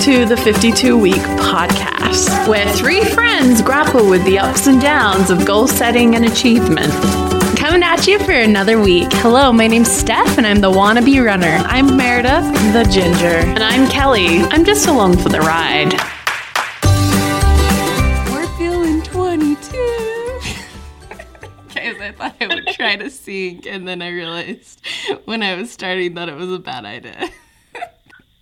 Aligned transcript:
to 0.00 0.24
the 0.24 0.36
52 0.36 0.96
Week 0.96 1.12
Podcast, 1.12 2.48
where 2.48 2.66
three 2.72 3.04
friends 3.04 3.60
grapple 3.60 4.08
with 4.08 4.24
the 4.24 4.38
ups 4.38 4.66
and 4.66 4.80
downs 4.80 5.28
of 5.28 5.44
goal 5.44 5.68
setting 5.68 6.14
and 6.14 6.24
achievement. 6.24 6.90
Coming 7.58 7.82
at 7.82 8.06
you 8.06 8.18
for 8.20 8.32
another 8.32 8.80
week. 8.80 9.08
Hello, 9.12 9.52
my 9.52 9.66
name's 9.66 9.92
Steph, 9.92 10.38
and 10.38 10.46
I'm 10.46 10.62
the 10.62 10.70
wannabe 10.70 11.22
runner. 11.22 11.60
I'm 11.66 11.98
Meredith, 11.98 12.50
the 12.72 12.88
ginger. 12.90 13.26
And 13.26 13.62
I'm 13.62 13.90
Kelly. 13.90 14.38
I'm 14.40 14.64
just 14.64 14.88
along 14.88 15.18
for 15.18 15.28
the 15.28 15.40
ride. 15.40 15.92
We're 18.32 18.46
feeling 18.56 19.02
22. 19.02 19.66
Guys, 21.74 21.96
I 22.00 22.12
thought 22.16 22.36
I 22.40 22.46
would 22.46 22.66
try 22.68 22.96
to 22.96 23.10
sing, 23.10 23.68
and 23.68 23.86
then 23.86 24.00
I 24.00 24.08
realized 24.08 24.80
when 25.26 25.42
I 25.42 25.56
was 25.56 25.70
starting 25.70 26.14
that 26.14 26.30
it 26.30 26.36
was 26.36 26.50
a 26.50 26.58
bad 26.58 26.86
idea. 26.86 27.28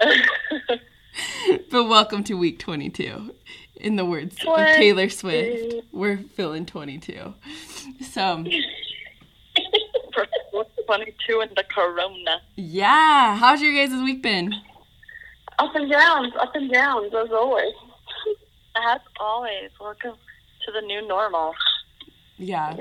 but 1.70 1.84
welcome 1.84 2.24
to 2.24 2.34
week 2.34 2.58
22. 2.58 3.34
In 3.76 3.96
the 3.96 4.04
words 4.04 4.36
of 4.46 4.56
Taylor 4.56 5.08
Swift, 5.08 5.86
we're 5.92 6.18
feeling 6.34 6.66
22. 6.66 7.34
So, 8.10 8.44
22 10.86 11.40
in 11.40 11.48
the 11.54 11.64
corona. 11.70 12.40
yeah, 12.56 13.36
how's 13.36 13.60
your 13.62 13.74
guys' 13.74 13.92
week 14.02 14.22
been? 14.22 14.52
Up 15.58 15.74
and 15.74 15.90
downs, 15.90 16.32
up 16.40 16.54
and 16.54 16.72
downs, 16.72 17.12
as 17.14 17.30
always. 17.30 17.74
As 18.76 19.00
always, 19.20 19.70
welcome 19.80 20.14
to 20.64 20.72
the 20.72 20.80
new 20.82 21.06
normal. 21.06 21.54
Yeah. 22.38 22.76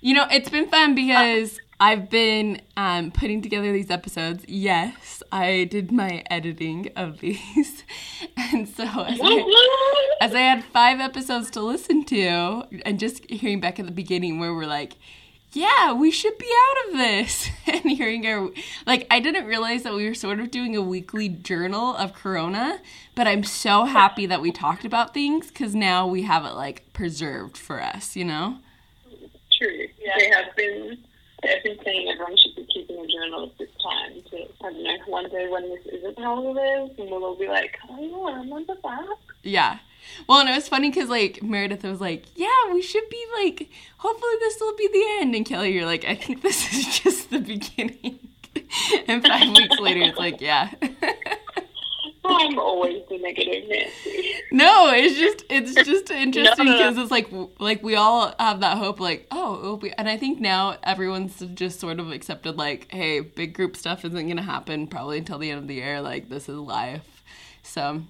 You 0.00 0.14
know, 0.14 0.26
it's 0.30 0.48
been 0.48 0.68
fun 0.68 0.94
because 0.94 1.60
I've 1.80 2.08
been 2.08 2.62
um, 2.76 3.10
putting 3.10 3.42
together 3.42 3.72
these 3.72 3.90
episodes. 3.90 4.44
Yes, 4.48 5.15
I 5.32 5.64
did 5.64 5.92
my 5.92 6.22
editing 6.30 6.90
of 6.96 7.20
these. 7.20 7.84
And 8.52 8.68
so 8.68 8.84
as 8.84 9.18
I, 9.22 10.16
as 10.20 10.34
I 10.34 10.40
had 10.40 10.64
five 10.64 11.00
episodes 11.00 11.50
to 11.52 11.60
listen 11.60 12.04
to, 12.04 12.64
and 12.84 12.98
just 12.98 13.28
hearing 13.30 13.60
back 13.60 13.80
at 13.80 13.86
the 13.86 13.92
beginning 13.92 14.38
where 14.38 14.54
we're 14.54 14.66
like, 14.66 14.94
yeah, 15.52 15.92
we 15.92 16.10
should 16.10 16.36
be 16.38 16.50
out 16.68 16.86
of 16.86 16.98
this. 16.98 17.48
And 17.66 17.90
hearing 17.90 18.26
our, 18.26 18.50
like, 18.86 19.06
I 19.10 19.20
didn't 19.20 19.46
realize 19.46 19.82
that 19.82 19.94
we 19.94 20.06
were 20.06 20.14
sort 20.14 20.38
of 20.38 20.50
doing 20.50 20.76
a 20.76 20.82
weekly 20.82 21.28
journal 21.28 21.96
of 21.96 22.14
Corona, 22.14 22.80
but 23.14 23.26
I'm 23.26 23.42
so 23.42 23.84
happy 23.84 24.26
that 24.26 24.40
we 24.40 24.52
talked 24.52 24.84
about 24.84 25.12
things 25.12 25.48
because 25.48 25.74
now 25.74 26.06
we 26.06 26.22
have 26.22 26.44
it, 26.44 26.54
like, 26.54 26.92
preserved 26.92 27.56
for 27.56 27.82
us, 27.82 28.14
you 28.14 28.24
know? 28.24 28.58
True. 29.58 29.88
They 30.18 30.30
have 30.30 30.54
been 30.56 30.98
saying 31.42 32.08
everyone 32.08 32.36
should 32.36 32.56
be 32.56 32.66
keeping 32.72 32.96
a 32.98 33.06
journal 33.06 33.44
at 33.44 33.58
this 33.58 33.68
time 33.82 34.22
to 34.30 34.36
I 34.64 34.72
don't 34.72 34.82
know, 34.82 34.96
one 35.06 35.28
day 35.30 35.48
when 35.48 35.68
this 35.68 35.86
isn't 35.86 36.18
how 36.18 36.40
it 36.42 36.60
is 36.60 36.98
and 36.98 37.10
we'll 37.10 37.24
all 37.24 37.36
be 37.36 37.48
like, 37.48 37.76
Oh 37.88 38.00
yeah, 38.00 38.34
I 38.34 38.38
remember 38.40 38.74
that. 38.82 39.16
Yeah. 39.42 39.78
Well, 40.28 40.40
and 40.40 40.48
it 40.48 40.54
was 40.54 40.68
funny 40.68 40.90
because 40.90 41.08
like 41.08 41.42
Meredith 41.42 41.82
was 41.82 42.00
like, 42.00 42.24
"Yeah, 42.36 42.72
we 42.72 42.80
should 42.80 43.08
be 43.10 43.24
like, 43.34 43.68
hopefully 43.98 44.32
this 44.38 44.56
will 44.60 44.76
be 44.76 44.88
the 44.92 45.04
end." 45.20 45.34
And 45.34 45.44
Kelly, 45.44 45.72
you're 45.72 45.84
like, 45.84 46.04
"I 46.04 46.14
think 46.14 46.42
this 46.42 46.72
is 46.72 47.00
just 47.00 47.30
the 47.30 47.40
beginning." 47.40 48.20
and 49.08 49.26
five 49.26 49.48
weeks 49.48 49.78
later, 49.80 50.02
it's 50.02 50.18
like, 50.18 50.40
"Yeah." 50.40 50.70
I'm 52.28 52.58
always 52.58 53.02
the 53.08 53.18
negative 53.18 53.68
Nancy. 53.68 54.34
no, 54.52 54.90
it's 54.92 55.18
just 55.18 55.44
it's 55.48 55.74
just 55.74 56.10
interesting 56.10 56.66
No, 56.66 56.72
no, 56.72 56.78
no. 56.78 56.78
because 56.78 56.98
it's 56.98 57.10
like 57.10 57.28
like 57.58 57.82
we 57.82 57.94
all 57.96 58.34
have 58.38 58.60
that 58.60 58.78
hope, 58.78 59.00
like, 59.00 59.26
oh, 59.30 59.58
it'll 59.60 59.76
be, 59.76 59.92
and 59.92 60.08
I 60.08 60.16
think 60.16 60.40
now 60.40 60.76
everyone's 60.82 61.38
just 61.54 61.80
sort 61.80 61.98
of 62.00 62.10
accepted, 62.12 62.56
like, 62.56 62.90
hey, 62.90 63.20
big 63.20 63.54
group 63.54 63.76
stuff 63.76 64.04
isn't 64.04 64.28
gonna 64.28 64.42
happen 64.42 64.86
probably 64.86 65.18
until 65.18 65.38
the 65.38 65.50
end 65.50 65.60
of 65.60 65.68
the 65.68 65.74
year. 65.74 66.00
Like, 66.00 66.28
this 66.28 66.48
is 66.48 66.56
life. 66.56 67.22
So, 67.62 68.02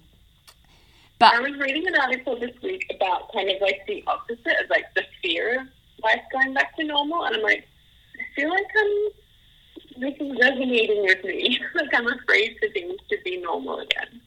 but 1.19 1.33
I 1.33 1.39
was 1.39 1.57
reading 1.57 1.87
an 1.87 1.95
article 1.95 2.39
this 2.39 2.55
week 2.61 2.85
about 2.95 3.31
kind 3.33 3.49
of 3.49 3.61
like 3.61 3.85
the 3.87 4.03
opposite 4.07 4.63
of 4.63 4.69
like 4.69 4.85
the 4.95 5.03
fear 5.21 5.61
of 5.61 5.67
life 6.03 6.21
going 6.31 6.53
back 6.53 6.75
to 6.77 6.83
normal 6.83 7.23
and 7.25 7.35
I'm 7.37 7.41
like, 7.41 7.67
I 8.19 8.23
feel 8.35 8.49
like 8.49 8.67
I'm 8.79 9.11
this 9.99 10.13
is 10.19 10.37
resonating 10.39 11.03
with 11.03 11.23
me. 11.23 11.59
like 11.75 11.93
I'm 11.93 12.07
afraid 12.07 12.57
for 12.59 12.69
things 12.69 12.95
to 13.09 13.17
be 13.23 13.37
normal 13.37 13.79
again. 13.79 14.21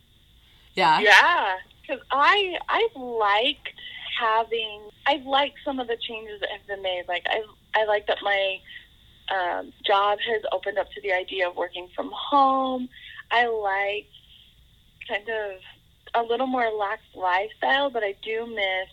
yeah, 0.74 1.00
Yeah, 1.00 1.56
because 1.82 2.04
I 2.10 2.56
I 2.68 2.88
like 2.96 3.74
having 4.18 4.90
I 5.06 5.22
like 5.24 5.54
some 5.64 5.80
of 5.80 5.88
the 5.88 5.96
changes 5.96 6.40
that 6.40 6.50
have 6.50 6.66
been 6.66 6.82
made. 6.82 7.04
Like 7.08 7.26
I 7.28 7.42
I 7.74 7.84
like 7.84 8.06
that 8.06 8.18
my 8.22 8.58
um, 9.30 9.72
job 9.86 10.18
has 10.20 10.42
opened 10.52 10.78
up 10.78 10.90
to 10.92 11.00
the 11.02 11.12
idea 11.12 11.48
of 11.48 11.56
working 11.56 11.88
from 11.94 12.10
home. 12.12 12.88
I 13.30 13.46
like 13.46 14.08
kind 15.08 15.28
of 15.28 15.60
a 16.14 16.26
little 16.26 16.46
more 16.46 16.62
relaxed 16.62 17.14
lifestyle, 17.14 17.90
but 17.90 18.02
I 18.02 18.14
do 18.22 18.46
miss 18.46 18.88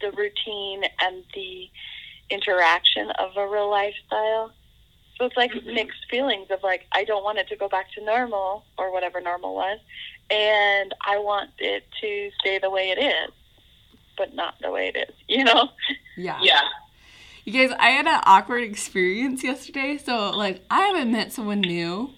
the 0.00 0.12
routine 0.12 0.84
and 1.00 1.24
the 1.34 1.68
interaction 2.30 3.10
of 3.18 3.36
a 3.36 3.48
real 3.48 3.70
lifestyle. 3.70 4.52
So 5.18 5.24
it's 5.24 5.36
like 5.36 5.52
mm-hmm. 5.52 5.74
mixed 5.74 6.06
feelings 6.10 6.48
of 6.50 6.62
like 6.62 6.86
I 6.92 7.04
don't 7.04 7.24
want 7.24 7.38
it 7.38 7.48
to 7.48 7.56
go 7.56 7.68
back 7.68 7.92
to 7.92 8.04
normal 8.04 8.64
or 8.78 8.92
whatever 8.92 9.20
normal 9.20 9.54
was, 9.54 9.78
and 10.30 10.94
I 11.04 11.18
want 11.18 11.50
it 11.58 11.84
to 12.00 12.30
stay 12.40 12.58
the 12.58 12.70
way 12.70 12.90
it 12.90 13.02
is, 13.02 13.32
but 14.16 14.34
not 14.34 14.54
the 14.60 14.70
way 14.70 14.92
it 14.94 15.08
is. 15.08 15.14
You 15.28 15.44
know? 15.44 15.70
yeah. 16.16 16.38
Yeah. 16.42 16.62
You 17.44 17.52
guys, 17.52 17.76
I 17.78 17.90
had 17.90 18.06
an 18.06 18.20
awkward 18.24 18.64
experience 18.64 19.44
yesterday. 19.44 19.98
So, 19.98 20.30
like, 20.30 20.64
I 20.68 20.80
haven't 20.86 21.12
met 21.12 21.32
someone 21.32 21.60
new 21.60 22.10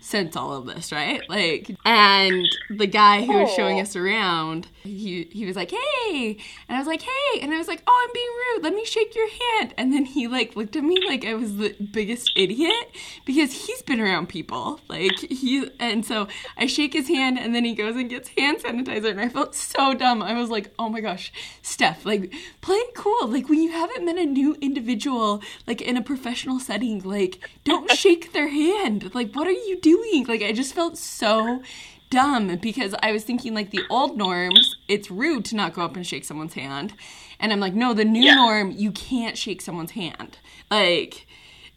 since 0.00 0.36
all 0.36 0.54
of 0.54 0.66
this, 0.66 0.92
right? 0.92 1.20
Like, 1.28 1.76
and 1.84 2.48
the 2.70 2.86
guy 2.86 3.24
who 3.24 3.38
was 3.38 3.52
showing 3.54 3.80
us 3.80 3.96
around, 3.96 4.68
he 4.82 5.28
he 5.30 5.44
was 5.44 5.56
like, 5.56 5.70
"Hey," 5.70 6.38
and 6.68 6.76
I 6.76 6.78
was 6.78 6.86
like, 6.86 7.02
"Hey," 7.02 7.40
and 7.40 7.52
I 7.52 7.58
was 7.58 7.68
like, 7.68 7.82
"Oh, 7.86 8.06
I'm 8.06 8.12
being 8.14 8.28
rude. 8.28 8.64
Let 8.64 8.74
me 8.74 8.84
shake 8.84 9.14
your 9.14 9.28
hand." 9.28 9.74
And 9.76 9.92
then 9.92 10.04
he 10.04 10.28
like 10.28 10.56
looked 10.56 10.76
at 10.76 10.84
me 10.84 10.98
like 11.06 11.24
I 11.26 11.34
was 11.34 11.56
the 11.56 11.74
biggest 11.92 12.32
idiot 12.36 12.86
because 13.26 13.66
he's 13.66 13.82
been 13.82 14.00
around 14.00 14.28
people, 14.28 14.80
like 14.88 15.18
he. 15.18 15.68
And 15.80 16.04
so 16.04 16.28
I 16.56 16.66
shake 16.66 16.92
his 16.92 17.08
hand, 17.08 17.38
and 17.38 17.54
then 17.54 17.64
he 17.64 17.74
goes 17.74 17.96
and 17.96 18.08
gets 18.08 18.30
hand 18.30 18.58
sanitizer, 18.58 19.10
and 19.10 19.20
I 19.20 19.28
felt 19.28 19.54
so 19.54 19.94
dumb. 19.94 20.22
I 20.22 20.38
was 20.38 20.48
like, 20.48 20.72
"Oh 20.78 20.88
my 20.88 21.00
gosh, 21.00 21.32
Steph, 21.62 22.06
like 22.06 22.32
play 22.60 22.76
it 22.76 22.94
cool. 22.94 23.26
Like 23.28 23.48
when 23.48 23.62
you 23.62 23.72
haven't 23.72 24.04
met 24.04 24.16
a 24.16 24.24
new 24.24 24.56
individual, 24.60 25.42
like 25.66 25.82
in 25.82 25.96
a 25.96 26.02
professional 26.02 26.60
setting, 26.60 27.00
like 27.02 27.40
don't 27.64 27.90
shake 28.02 28.32
their 28.32 28.48
hand. 28.48 29.14
Like 29.14 29.34
what 29.34 29.46
are 29.46 29.50
you 29.50 29.78
doing? 29.80 29.87
Like 30.26 30.42
I 30.42 30.52
just 30.52 30.74
felt 30.74 30.98
so 30.98 31.62
dumb 32.10 32.56
because 32.56 32.94
I 33.02 33.12
was 33.12 33.24
thinking 33.24 33.54
like 33.54 33.70
the 33.70 33.82
old 33.90 34.16
norms, 34.16 34.76
it's 34.88 35.10
rude 35.10 35.44
to 35.46 35.56
not 35.56 35.74
go 35.74 35.82
up 35.82 35.96
and 35.96 36.06
shake 36.06 36.24
someone's 36.24 36.54
hand. 36.54 36.94
And 37.40 37.52
I'm 37.52 37.60
like, 37.60 37.74
no, 37.74 37.94
the 37.94 38.04
new 38.04 38.22
Yeah. 38.22 38.34
norm, 38.34 38.70
you 38.72 38.90
can't 38.92 39.38
shake 39.38 39.60
someone's 39.60 39.92
hand. 39.92 40.38
Like 40.70 41.26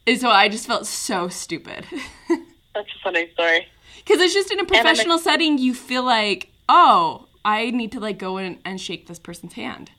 and 0.07 0.19
so 0.19 0.29
I 0.29 0.49
just 0.49 0.65
felt 0.67 0.85
so 0.87 1.27
stupid. 1.27 1.85
That's 2.73 2.87
a 2.87 2.99
funny 3.03 3.29
story. 3.33 3.67
Cuz 4.05 4.19
it's 4.19 4.33
just 4.33 4.51
in 4.51 4.59
a 4.59 4.65
professional 4.65 5.17
setting 5.19 5.57
you 5.57 5.73
feel 5.73 6.03
like, 6.03 6.49
"Oh, 6.67 7.27
I 7.45 7.69
need 7.71 7.91
to 7.93 7.99
like 7.99 8.17
go 8.17 8.37
in 8.37 8.59
and 8.65 8.81
shake 8.81 9.07
this 9.07 9.19
person's 9.19 9.53
hand." 9.53 9.91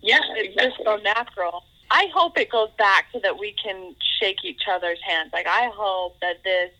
Yeah, 0.00 0.18
It's 0.36 0.54
just 0.60 0.76
so 0.84 0.96
natural. 0.96 1.64
I 1.90 2.06
hope 2.14 2.38
it 2.38 2.50
goes 2.50 2.70
back 2.78 3.06
so 3.12 3.20
that 3.22 3.38
we 3.38 3.54
can 3.62 3.94
shake 4.18 4.44
each 4.44 4.62
other's 4.72 4.98
hands. 5.06 5.30
Like 5.32 5.46
I 5.46 5.70
hope 5.74 6.18
that 6.20 6.42
this, 6.42 6.70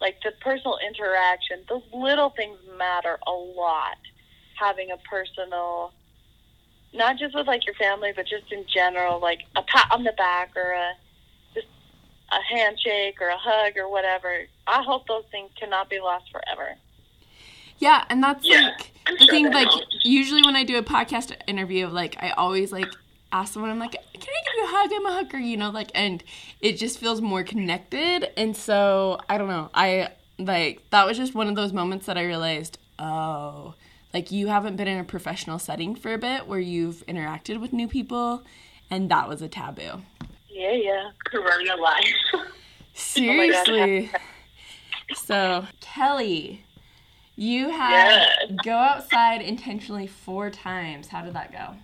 like 0.00 0.16
the 0.22 0.32
personal 0.40 0.78
interaction, 0.86 1.60
those 1.68 1.82
little 1.92 2.30
things 2.30 2.58
matter 2.78 3.18
a 3.26 3.30
lot. 3.32 3.98
Having 4.58 4.90
a 4.90 4.96
personal, 4.98 5.92
not 6.92 7.18
just 7.18 7.34
with 7.34 7.46
like 7.46 7.64
your 7.64 7.74
family, 7.76 8.12
but 8.14 8.26
just 8.26 8.52
in 8.52 8.64
general, 8.66 9.20
like 9.20 9.40
a 9.56 9.62
pat 9.62 9.88
on 9.90 10.04
the 10.04 10.12
back 10.12 10.52
or 10.56 10.72
a 10.72 10.92
just 11.54 11.66
a 12.30 12.54
handshake 12.54 13.16
or 13.20 13.28
a 13.28 13.38
hug 13.38 13.76
or 13.78 13.88
whatever. 13.90 14.44
I 14.66 14.82
hope 14.82 15.06
those 15.08 15.24
things 15.30 15.50
cannot 15.58 15.88
be 15.88 15.98
lost 16.00 16.30
forever. 16.30 16.74
Yeah, 17.78 18.04
and 18.10 18.22
that's 18.22 18.46
Yeah, 18.46 18.68
like 18.76 18.92
I'm 19.06 19.14
the 19.14 19.20
sure 19.24 19.28
thing. 19.30 19.50
Like 19.50 19.68
won't. 19.68 19.86
usually 20.02 20.42
when 20.42 20.56
I 20.56 20.64
do 20.64 20.76
a 20.76 20.82
podcast 20.82 21.34
interview, 21.46 21.86
like 21.86 22.16
I 22.22 22.30
always 22.30 22.70
like 22.72 22.88
ask 23.32 23.52
someone, 23.54 23.70
I'm 23.70 23.78
like, 23.78 23.92
"Can 23.92 24.00
I 24.14 24.16
give 24.44 24.54
you 24.56 24.64
a 24.64 24.66
hug? 24.68 24.90
I'm 24.94 25.06
a 25.06 25.12
hugger," 25.12 25.38
you 25.38 25.56
know, 25.56 25.70
like, 25.70 25.90
and 25.94 26.22
it 26.60 26.72
just 26.78 26.98
feels 26.98 27.20
more 27.20 27.42
connected. 27.44 28.28
And 28.36 28.56
so 28.56 29.18
I 29.28 29.38
don't 29.38 29.48
know. 29.48 29.70
I 29.74 30.08
like 30.38 30.88
that 30.90 31.06
was 31.06 31.16
just 31.16 31.34
one 31.34 31.48
of 31.48 31.54
those 31.56 31.72
moments 31.72 32.06
that 32.06 32.16
I 32.18 32.24
realized, 32.24 32.78
oh, 32.98 33.74
like 34.12 34.30
you 34.32 34.48
haven't 34.48 34.76
been 34.76 34.88
in 34.88 34.98
a 34.98 35.04
professional 35.04 35.58
setting 35.58 35.94
for 35.94 36.12
a 36.12 36.18
bit 36.18 36.46
where 36.48 36.58
you've 36.60 37.04
interacted 37.06 37.60
with 37.60 37.72
new 37.72 37.86
people, 37.88 38.42
and 38.90 39.10
that 39.10 39.28
was 39.28 39.42
a 39.42 39.48
taboo. 39.48 40.02
Yeah, 40.48 40.72
yeah. 40.72 41.10
Corona 41.24 41.76
life. 41.76 42.04
Oh. 42.92 43.02
Seriously. 43.02 44.10
so 45.14 45.64
Kelly, 45.80 46.64
you 47.36 47.70
had 47.70 48.08
Yes. 48.10 48.50
go 48.64 48.72
outside 48.72 49.40
intentionally 49.40 50.06
four 50.06 50.50
times. 50.50 51.08
How 51.08 51.22
did 51.22 51.34
that 51.34 51.50
go? 51.52 51.76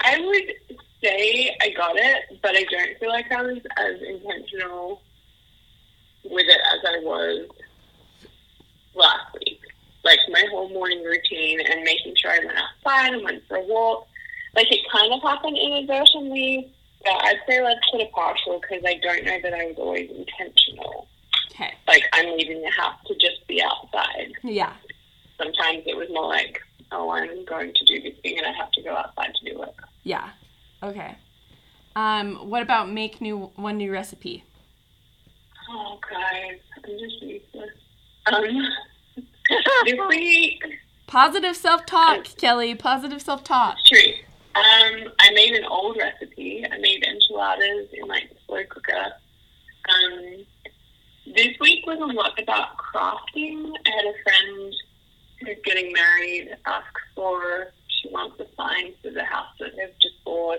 I 0.00 0.20
would 0.20 0.78
say 1.02 1.56
I 1.60 1.70
got 1.70 1.96
it, 1.96 2.38
but 2.42 2.56
I 2.56 2.64
don't 2.70 2.98
feel 2.98 3.08
like 3.10 3.30
I 3.30 3.42
was 3.42 3.58
as 3.76 4.02
intentional 4.02 5.02
with 6.24 6.46
it 6.46 6.60
as 6.72 6.80
I 6.86 6.98
was 7.02 7.48
last 8.94 9.34
week. 9.40 9.60
Like 10.04 10.18
my 10.30 10.44
whole 10.50 10.68
morning 10.70 11.02
routine 11.04 11.60
and 11.60 11.82
making 11.82 12.14
sure 12.16 12.30
I 12.30 12.38
went 12.38 12.58
outside 12.58 13.14
and 13.14 13.24
went 13.24 13.42
for 13.48 13.56
a 13.56 13.64
walk. 13.64 14.06
Like 14.54 14.70
it 14.72 14.80
kind 14.90 15.12
of 15.12 15.22
happened 15.22 15.58
inadvertently. 15.58 16.72
But 17.04 17.12
I'd 17.12 17.40
say 17.48 17.62
let's 17.62 17.80
put 17.90 18.00
a 18.00 18.06
partial 18.06 18.60
because 18.60 18.84
I 18.86 18.94
don't 19.02 19.24
know 19.24 19.38
that 19.42 19.54
I 19.54 19.66
was 19.66 19.76
always 19.78 20.10
intentional. 20.10 21.08
Okay. 21.50 21.74
Like 21.86 22.04
I'm 22.12 22.36
leaving 22.36 22.62
the 22.62 22.70
house 22.70 22.98
to 23.06 23.14
just 23.14 23.46
be 23.46 23.62
outside. 23.62 24.32
Yeah. 24.42 24.72
Sometimes 25.36 25.82
it 25.86 25.96
was 25.96 26.08
more 26.10 26.26
like, 26.26 26.60
oh, 26.92 27.10
I'm 27.10 27.44
going 27.44 27.72
to 27.74 27.84
do 27.84 28.00
this 28.02 28.18
thing 28.22 28.38
and 28.38 28.46
I 28.46 28.52
have 28.52 28.70
to 28.72 28.82
go 28.82 28.96
outside 28.96 29.32
to 29.34 29.52
do 29.52 29.62
it. 29.62 29.74
Yeah. 30.02 30.30
Okay. 30.82 31.16
Um, 31.96 32.48
what 32.48 32.62
about 32.62 32.90
make 32.90 33.20
new 33.20 33.50
one 33.56 33.76
new 33.78 33.92
recipe? 33.92 34.44
Oh, 35.70 35.98
guys, 36.10 36.58
I'm 36.76 36.98
just 36.98 37.22
useless. 37.22 37.70
Um, 38.32 38.44
this 39.84 39.98
week, 40.08 40.62
Positive 41.08 41.56
self 41.56 41.86
talk, 41.86 42.24
Kelly. 42.36 42.74
Positive 42.74 43.20
self 43.20 43.42
talk. 43.42 43.76
true. 43.86 44.12
Um, 44.54 45.12
I 45.20 45.30
made 45.32 45.54
an 45.54 45.64
old 45.64 45.96
recipe. 45.96 46.64
I 46.70 46.76
made 46.78 47.02
enchiladas 47.04 47.88
in 47.92 48.06
like 48.06 48.28
the 48.28 48.36
slow 48.46 48.62
cooker. 48.68 49.12
Um, 49.88 50.44
this 51.34 51.56
week 51.60 51.86
was 51.86 51.98
a 52.00 52.04
lot 52.14 52.38
about 52.40 52.76
crafting. 52.76 53.72
I 53.86 53.90
had 53.90 54.04
a 54.04 54.22
friend 54.22 54.74
who's 55.40 55.56
getting 55.64 55.92
married 55.92 56.56
ask 56.66 56.86
for 57.14 57.72
she 57.88 58.08
wants 58.10 58.38
a 58.40 58.46
sign 58.56 58.92
for 59.02 59.10
the 59.10 59.24
house 59.24 59.48
that 59.58 59.70
they've 59.76 59.98
just 60.00 60.22
bought. 60.24 60.58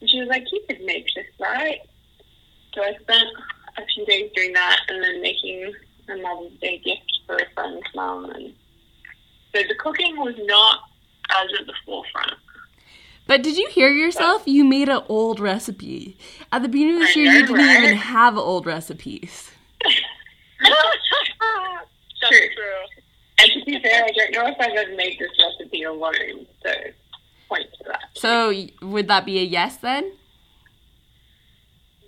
And 0.00 0.08
she 0.10 0.20
was 0.20 0.28
like, 0.28 0.44
You 0.50 0.60
could 0.68 0.80
make 0.82 1.06
this, 1.14 1.26
right? 1.40 1.80
So 2.74 2.82
I 2.82 2.94
spent 3.00 3.28
a 3.78 3.82
few 3.94 4.06
days 4.06 4.30
doing 4.34 4.52
that 4.52 4.78
and 4.88 5.02
then 5.02 5.22
making 5.22 5.72
a 6.08 6.16
Mother's 6.16 6.58
Day 6.60 6.78
gift 6.78 7.20
for 7.26 7.36
a 7.36 7.50
friend's 7.54 7.86
mum 7.94 8.26
and 8.30 8.54
so 9.54 9.62
the 9.68 9.74
cooking 9.74 10.16
was 10.16 10.34
not 10.44 10.80
as 11.30 11.48
at 11.60 11.66
the 11.66 11.74
forefront. 11.84 12.32
But 13.26 13.42
did 13.42 13.56
you 13.56 13.68
hear 13.68 13.90
yourself? 13.90 14.42
You 14.46 14.64
made 14.64 14.88
an 14.88 15.02
old 15.08 15.40
recipe. 15.40 16.16
At 16.50 16.62
the 16.62 16.68
beginning 16.68 16.96
of 16.96 17.08
I 17.08 17.12
year, 17.12 17.32
you 17.32 17.46
didn't 17.46 17.56
right? 17.56 17.82
even 17.84 17.96
have 17.96 18.36
old 18.36 18.66
recipes. 18.66 19.50
That's 20.60 22.28
True. 22.28 22.48
true. 22.54 23.02
And 23.84 24.14
to 24.14 24.22
I 24.22 24.30
don't 24.30 24.32
know 24.32 24.46
if 24.46 24.56
I've 24.60 24.76
ever 24.76 24.96
made 24.96 25.18
this 25.18 25.30
recipe 25.38 25.82
alone, 25.84 26.46
so 26.64 26.72
point 27.48 27.66
to 27.78 27.84
that. 27.88 28.00
So 28.14 28.52
would 28.82 29.08
that 29.08 29.24
be 29.24 29.38
a 29.38 29.42
yes 29.42 29.76
then? 29.78 30.12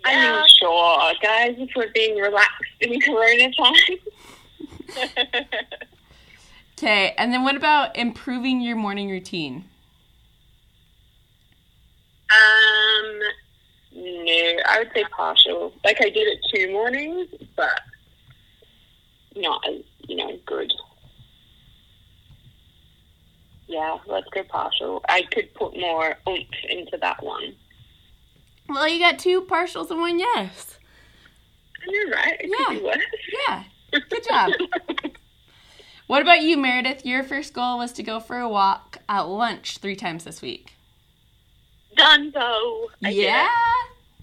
I 0.06 0.16
mean, 0.16 0.44
sure, 0.60 1.12
guys, 1.22 1.54
if 1.58 1.70
we're 1.74 1.90
being 1.92 2.16
relaxed 2.16 2.64
in 2.80 3.00
Corona 3.00 3.50
time. 3.52 3.98
Okay, 6.76 7.14
and 7.16 7.32
then 7.32 7.44
what 7.44 7.54
about 7.54 7.96
improving 7.96 8.60
your 8.60 8.74
morning 8.74 9.08
routine? 9.08 9.64
Um, 12.30 13.20
no, 13.94 14.56
I 14.68 14.80
would 14.80 14.90
say 14.92 15.04
partial. 15.16 15.72
Like 15.84 15.98
I 16.00 16.10
did 16.10 16.26
it 16.26 16.40
two 16.52 16.72
mornings, 16.72 17.28
but 17.56 17.80
not 19.36 19.62
as 19.68 19.82
you 20.08 20.16
know 20.16 20.36
good. 20.46 20.72
Yeah, 23.66 23.96
let's 24.06 24.28
go 24.30 24.42
partial. 24.44 25.02
I 25.08 25.22
could 25.30 25.52
put 25.54 25.76
more 25.78 26.16
oomph 26.28 26.46
into 26.68 26.96
that 26.98 27.22
one. 27.22 27.54
Well, 28.68 28.88
you 28.88 28.98
got 28.98 29.18
two 29.18 29.42
partials 29.42 29.90
and 29.90 30.00
one 30.00 30.18
yes. 30.18 30.78
You're 31.86 32.10
right. 32.10 32.36
It 32.40 32.50
Yeah. 32.58 32.64
could 32.66 32.78
be 32.78 32.84
worse. 32.84 32.98
Yeah, 33.48 33.64
good 34.10 34.24
job. 34.28 34.50
What 36.06 36.20
about 36.20 36.42
you, 36.42 36.58
Meredith? 36.58 37.06
Your 37.06 37.22
first 37.22 37.54
goal 37.54 37.78
was 37.78 37.90
to 37.92 38.02
go 38.02 38.20
for 38.20 38.38
a 38.38 38.46
walk 38.48 38.98
at 39.08 39.22
lunch 39.22 39.78
three 39.78 39.96
times 39.96 40.24
this 40.24 40.42
week. 40.42 40.74
Done 41.96 42.30
though. 42.34 42.90
Yeah, 43.00 43.48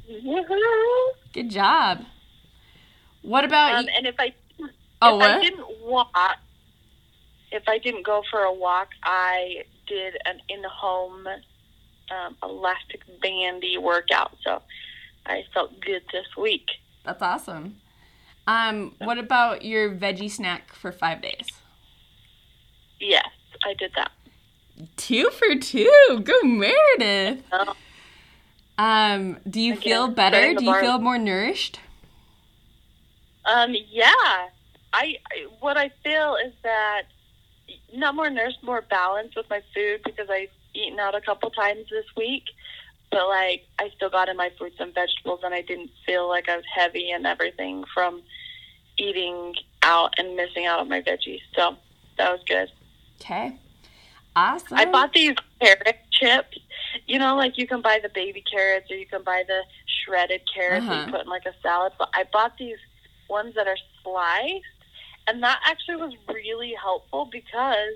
Woohoo! 0.07 1.07
good 1.33 1.49
job. 1.49 2.05
What 3.23 3.45
about 3.45 3.73
Um, 3.75 3.85
you? 3.85 3.91
and 3.97 4.05
if 4.05 4.15
I 4.19 4.31
Oh, 5.01 5.19
if 5.19 5.23
I 5.25 5.41
didn't 5.41 5.79
walk, 5.81 6.11
if 7.51 7.63
I 7.67 7.77
didn't 7.77 8.05
go 8.05 8.23
for 8.29 8.41
a 8.41 8.53
walk, 8.53 8.89
I 9.03 9.63
did 9.87 10.17
an 10.25 10.41
in-home 10.49 11.27
um, 12.11 12.37
elastic 12.43 13.01
bandy 13.21 13.77
workout. 13.77 14.37
So 14.43 14.61
I 15.25 15.43
felt 15.53 15.79
good 15.81 16.03
this 16.11 16.25
week. 16.37 16.65
That's 17.03 17.21
awesome. 17.21 17.77
Um, 18.47 18.95
what 18.99 19.17
about 19.17 19.63
your 19.63 19.93
veggie 19.93 20.31
snack 20.31 20.73
for 20.73 20.91
five 20.91 21.21
days? 21.21 21.47
Yes, 22.99 23.29
I 23.65 23.73
did 23.73 23.91
that. 23.95 24.11
Two 24.97 25.29
for 25.29 25.55
two. 25.55 26.21
Go 26.23 26.41
Meredith. 26.43 27.43
Oh. 27.51 27.75
Um, 28.77 29.37
do 29.47 29.61
you 29.61 29.73
Again, 29.73 29.83
feel 29.83 30.07
better? 30.07 30.53
Do 30.55 30.63
you 30.63 30.71
bar- 30.71 30.81
feel 30.81 30.99
more 30.99 31.19
nourished? 31.19 31.79
Um, 33.45 33.75
yeah, 33.89 34.13
I, 34.13 34.49
I 34.93 35.45
what 35.59 35.77
I 35.77 35.91
feel 36.03 36.35
is 36.43 36.53
that 36.63 37.03
not 37.93 38.15
more 38.15 38.29
nourished, 38.29 38.63
more 38.63 38.81
balanced 38.81 39.35
with 39.35 39.49
my 39.49 39.61
food 39.73 40.01
because 40.03 40.29
I've 40.29 40.49
eaten 40.73 40.99
out 40.99 41.15
a 41.15 41.21
couple 41.21 41.49
times 41.49 41.85
this 41.89 42.05
week. 42.15 42.43
But 43.11 43.27
like, 43.27 43.65
I 43.79 43.89
still 43.95 44.09
got 44.09 44.29
in 44.29 44.37
my 44.37 44.51
fruits 44.57 44.77
and 44.79 44.93
vegetables, 44.93 45.41
and 45.43 45.53
I 45.53 45.61
didn't 45.61 45.91
feel 46.05 46.27
like 46.29 46.47
I 46.47 46.55
was 46.55 46.65
heavy 46.73 47.11
and 47.11 47.25
everything 47.27 47.83
from 47.93 48.21
eating 48.97 49.53
out 49.83 50.13
and 50.17 50.35
missing 50.35 50.65
out 50.65 50.79
on 50.79 50.87
my 50.89 51.01
veggies. 51.01 51.41
So 51.55 51.75
that 52.17 52.31
was 52.31 52.41
good. 52.47 52.69
Okay. 53.19 53.57
Awesome. 54.35 54.77
I 54.77 54.85
bought 54.85 55.13
these 55.13 55.35
carrot 55.59 55.97
chips. 56.11 56.57
You 57.07 57.19
know, 57.19 57.35
like 57.35 57.57
you 57.57 57.67
can 57.67 57.81
buy 57.81 57.99
the 58.01 58.09
baby 58.09 58.41
carrots 58.49 58.89
or 58.89 58.95
you 58.95 59.05
can 59.05 59.23
buy 59.23 59.43
the 59.47 59.61
shredded 60.05 60.41
carrots 60.53 60.85
Uh-huh. 60.87 61.03
you 61.05 61.11
put 61.11 61.21
in 61.21 61.27
like 61.29 61.45
a 61.45 61.53
salad. 61.61 61.93
But 61.99 62.09
I 62.13 62.23
bought 62.31 62.57
these 62.57 62.77
ones 63.29 63.55
that 63.55 63.67
are 63.67 63.77
sliced, 64.03 64.65
and 65.31 65.41
that 65.43 65.59
actually 65.65 65.95
was 65.95 66.13
really 66.27 66.73
helpful 66.81 67.29
because 67.31 67.95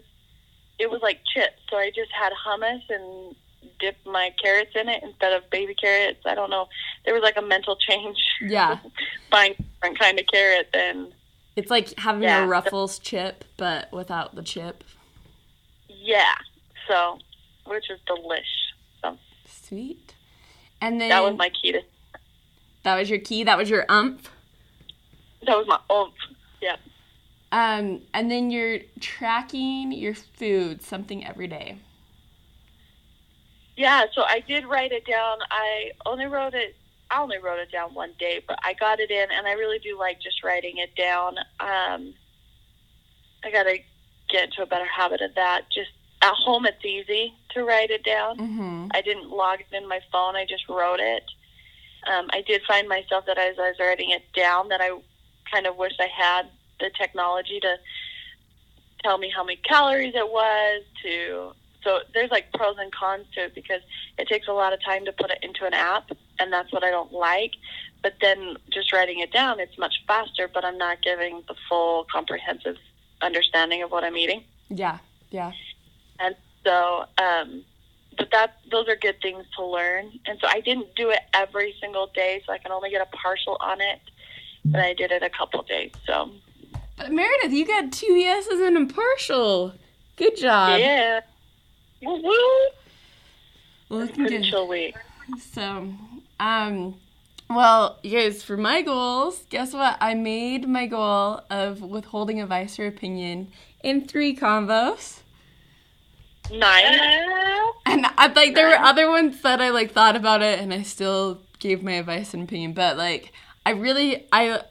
it 0.80 0.90
was 0.90 1.02
like 1.02 1.20
chips. 1.34 1.60
So 1.70 1.78
I 1.78 1.90
just 1.94 2.12
had 2.12 2.32
hummus 2.34 2.82
and 2.90 3.36
dipped 3.80 4.06
my 4.08 4.32
carrots 4.42 4.72
in 4.76 4.88
it 4.90 5.04
instead 5.04 5.34
of 5.34 5.50
baby 5.50 5.74
carrots. 5.76 6.20
I 6.26 6.34
don't 6.36 6.50
know. 6.50 6.68
There 7.04 7.14
was 7.14 7.24
like 7.24 7.38
a 7.38 7.42
mental 7.42 7.76
change 7.76 8.18
Yeah. 8.42 8.80
buying 9.32 9.54
a 9.60 9.64
different 9.64 10.00
kind 10.00 10.20
of 10.20 10.26
carrot 10.28 10.70
than 10.74 11.12
It's 11.56 11.70
like 11.72 11.98
having 12.00 12.24
Yeah. 12.24 12.44
a 12.44 12.48
Ruffles 12.48 13.00
chip, 13.00 13.44
but 13.58 13.92
without 13.92 14.36
the 14.36 14.44
chip. 14.44 14.84
yeah. 15.90 16.36
So, 16.88 17.18
which 17.66 17.90
is 17.90 18.00
delish. 18.08 18.44
So 19.02 19.18
Sweet. 19.50 20.14
And 20.82 21.02
then 21.02 21.10
that 21.10 21.24
was 21.24 21.36
my 21.38 21.50
key 21.50 21.72
to. 21.74 21.82
that 22.84 22.96
was 22.98 23.10
your 23.10 23.20
key. 23.20 23.44
That 23.44 23.58
was 23.58 23.70
your 23.70 23.86
umph. 23.90 24.30
That 25.48 25.58
was 25.58 25.68
my 25.68 25.80
oomph. 25.94 26.14
Yeah. 26.62 26.76
Um, 27.56 28.02
and 28.14 28.30
then 28.30 28.52
you're 28.52 28.80
tracking 29.00 29.94
your 29.94 30.14
food, 30.14 30.82
something 30.82 31.26
every 31.26 31.48
day. 31.48 31.78
Yeah, 33.78 34.04
so 34.14 34.24
I 34.24 34.42
did 34.42 34.66
write 34.66 34.92
it 34.92 35.06
down. 35.06 35.38
I 35.50 35.92
only 36.06 36.26
wrote 36.26 36.54
it. 36.54 36.76
I 37.10 37.22
only 37.22 37.38
wrote 37.38 37.60
it 37.60 37.72
down 37.72 37.94
one 37.94 38.12
day, 38.20 38.44
but 38.46 38.60
I 38.62 38.74
got 38.74 39.00
it 39.00 39.10
in, 39.10 39.32
and 39.32 39.48
I 39.48 39.54
really 39.54 39.80
do 39.80 39.98
like 39.98 40.20
just 40.20 40.44
writing 40.44 40.80
it 40.80 40.96
down. 40.98 41.38
Um, 41.62 42.14
I 43.46 43.52
got 43.54 43.64
to 43.64 43.78
get 44.30 44.50
into 44.50 44.62
a 44.62 44.66
better 44.66 44.86
habit 44.86 45.22
of 45.22 45.34
that. 45.36 45.72
Just 45.74 45.92
at 46.22 46.34
home, 46.34 46.66
it's 46.66 46.84
easy 46.84 47.34
to 47.52 47.64
write 47.64 47.90
it 47.90 48.04
down. 48.04 48.38
Mm-hmm. 48.38 48.88
I 48.92 49.00
didn't 49.00 49.30
log 49.30 49.62
it 49.62 49.74
in 49.74 49.88
my 49.88 50.02
phone. 50.12 50.36
I 50.36 50.46
just 50.46 50.68
wrote 50.68 51.00
it. 51.00 51.24
Um, 52.06 52.28
I 52.34 52.42
did 52.42 52.64
find 52.68 52.90
myself 52.90 53.26
that 53.28 53.38
as 53.38 53.58
I 53.58 53.70
was 53.70 53.78
writing 53.80 54.10
it 54.10 54.24
down, 54.36 54.68
that 54.68 54.82
I 54.82 54.90
kind 55.50 55.68
of 55.68 55.78
wished 55.78 56.02
I 56.02 56.10
had 56.14 56.50
the 56.80 56.92
technology 56.98 57.60
to 57.62 57.76
tell 59.04 59.18
me 59.18 59.32
how 59.34 59.44
many 59.44 59.58
calories 59.58 60.16
it 60.16 60.30
was. 60.30 60.84
To 61.04 61.54
so 61.84 62.00
there's 62.14 62.32
like 62.32 62.52
pros 62.54 62.76
and 62.80 62.92
cons 62.94 63.26
to 63.36 63.46
it 63.46 63.56
because 63.56 63.82
it 64.18 64.28
takes 64.28 64.48
a 64.48 64.54
lot 64.54 64.74
of 64.74 64.84
time 64.84 65.06
to 65.06 65.12
put 65.12 65.32
it 65.32 65.40
into 65.42 65.66
an 65.66 65.74
app, 65.74 66.10
and 66.40 66.52
that's 66.52 66.72
what 66.72 66.84
I 66.84 66.92
don't 66.92 67.14
like. 67.14 67.52
But 68.02 68.14
then 68.22 68.58
just 68.72 68.94
writing 68.94 69.20
it 69.20 69.32
down, 69.32 69.60
it's 69.60 69.78
much 69.78 69.96
faster. 70.08 70.50
But 70.52 70.66
I'm 70.66 70.78
not 70.78 71.02
giving 71.02 71.44
the 71.48 71.56
full 71.70 72.06
comprehensive 72.12 72.78
understanding 73.22 73.84
of 73.84 73.92
what 73.92 74.04
I'm 74.04 74.18
eating. 74.18 74.44
Yeah. 74.70 74.98
Yeah. 75.32 75.52
And 76.20 76.36
so, 76.64 77.06
um, 77.18 77.64
but 78.18 78.30
that 78.32 78.58
those 78.72 78.88
are 78.88 78.96
good 78.96 79.22
things 79.22 79.46
to 79.58 79.66
learn. 79.66 80.20
And 80.26 80.40
so 80.40 80.48
I 80.48 80.62
didn't 80.62 80.96
do 80.96 81.10
it 81.10 81.20
every 81.34 81.76
single 81.82 82.08
day, 82.08 82.42
so 82.46 82.54
I 82.54 82.58
can 82.58 82.72
only 82.72 82.90
get 82.90 83.02
a 83.02 83.18
partial 83.18 83.58
on 83.60 83.82
it. 83.82 84.00
But 84.64 84.82
I 84.82 84.94
did 84.94 85.12
it 85.12 85.22
a 85.22 85.30
couple 85.30 85.62
days. 85.62 85.92
So 86.08 86.32
But 86.98 87.12
Meredith, 87.12 87.52
you 87.52 87.66
got 87.66 87.92
two 87.92 88.14
yeses 88.14 88.60
and 88.62 88.78
impartial. 88.78 89.74
Good 90.16 90.38
job. 90.38 90.80
yeah, 90.80 91.20
woo 92.02 92.22
woo. 92.22 92.68
Looking 93.90 94.26
good. 94.26 94.68
week. 94.70 94.96
So, 95.54 95.94
um, 96.40 96.96
Well, 97.50 98.00
you 98.02 98.18
guys, 98.18 98.42
for 98.44 98.58
my 98.58 98.82
goals, 98.82 99.44
guess 99.50 99.74
what? 99.74 99.98
I 100.00 100.14
made 100.14 100.68
my 100.68 100.88
goal 100.88 101.42
of 101.50 101.82
withholding 101.82 102.42
advice 102.42 102.80
or 102.80 102.88
opinion 102.88 103.52
in 103.84 104.08
three 104.08 104.36
combos. 104.36 105.20
Nice. 106.52 107.00
And 107.88 108.08
I 108.18 108.28
like 108.34 108.56
there 108.56 108.68
were 108.68 108.84
other 108.84 109.10
ones 109.10 109.42
that 109.44 109.62
I 109.62 109.70
like 109.70 109.92
thought 109.92 110.16
about 110.16 110.42
it 110.42 110.60
and 110.60 110.74
I 110.74 110.82
still 110.82 111.42
gave 111.60 111.84
my 111.84 111.94
advice 111.94 112.34
and 112.34 112.42
opinion, 112.44 112.74
but 112.74 112.98
like 112.98 113.32
I 113.64 113.72
really 113.72 114.26
I 114.34 114.62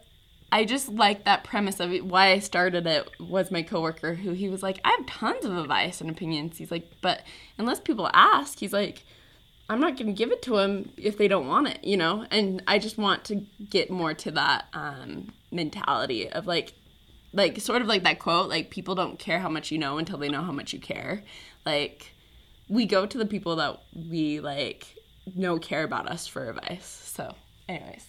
I 0.54 0.64
just 0.64 0.88
like 0.88 1.24
that 1.24 1.42
premise 1.42 1.80
of 1.80 1.92
it. 1.92 2.06
Why 2.06 2.28
I 2.28 2.38
started 2.38 2.86
it 2.86 3.10
was 3.18 3.50
my 3.50 3.62
coworker 3.62 4.14
who 4.14 4.34
he 4.34 4.48
was 4.48 4.62
like, 4.62 4.78
I 4.84 4.90
have 4.90 5.04
tons 5.06 5.44
of 5.44 5.56
advice 5.56 6.00
and 6.00 6.08
opinions. 6.08 6.58
He's 6.58 6.70
like, 6.70 6.92
but 7.02 7.22
unless 7.58 7.80
people 7.80 8.08
ask, 8.14 8.60
he's 8.60 8.72
like, 8.72 9.02
I'm 9.68 9.80
not 9.80 9.96
going 9.96 10.06
to 10.06 10.12
give 10.12 10.30
it 10.30 10.42
to 10.42 10.58
them 10.58 10.92
if 10.96 11.18
they 11.18 11.26
don't 11.26 11.48
want 11.48 11.66
it, 11.66 11.82
you 11.82 11.96
know? 11.96 12.24
And 12.30 12.62
I 12.68 12.78
just 12.78 12.96
want 12.96 13.24
to 13.24 13.44
get 13.68 13.90
more 13.90 14.14
to 14.14 14.30
that 14.30 14.66
um, 14.74 15.32
mentality 15.50 16.30
of 16.30 16.46
like, 16.46 16.72
like 17.32 17.60
sort 17.60 17.82
of 17.82 17.88
like 17.88 18.04
that 18.04 18.20
quote, 18.20 18.48
like 18.48 18.70
people 18.70 18.94
don't 18.94 19.18
care 19.18 19.40
how 19.40 19.48
much 19.48 19.72
you 19.72 19.78
know 19.78 19.98
until 19.98 20.18
they 20.18 20.28
know 20.28 20.42
how 20.42 20.52
much 20.52 20.72
you 20.72 20.78
care. 20.78 21.24
Like 21.66 22.12
we 22.68 22.86
go 22.86 23.06
to 23.06 23.18
the 23.18 23.26
people 23.26 23.56
that 23.56 23.80
we 23.92 24.38
like 24.38 24.86
know 25.34 25.58
care 25.58 25.82
about 25.82 26.08
us 26.08 26.28
for 26.28 26.48
advice. 26.48 26.86
So, 27.12 27.34
anyways. 27.68 28.06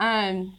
Um 0.00 0.56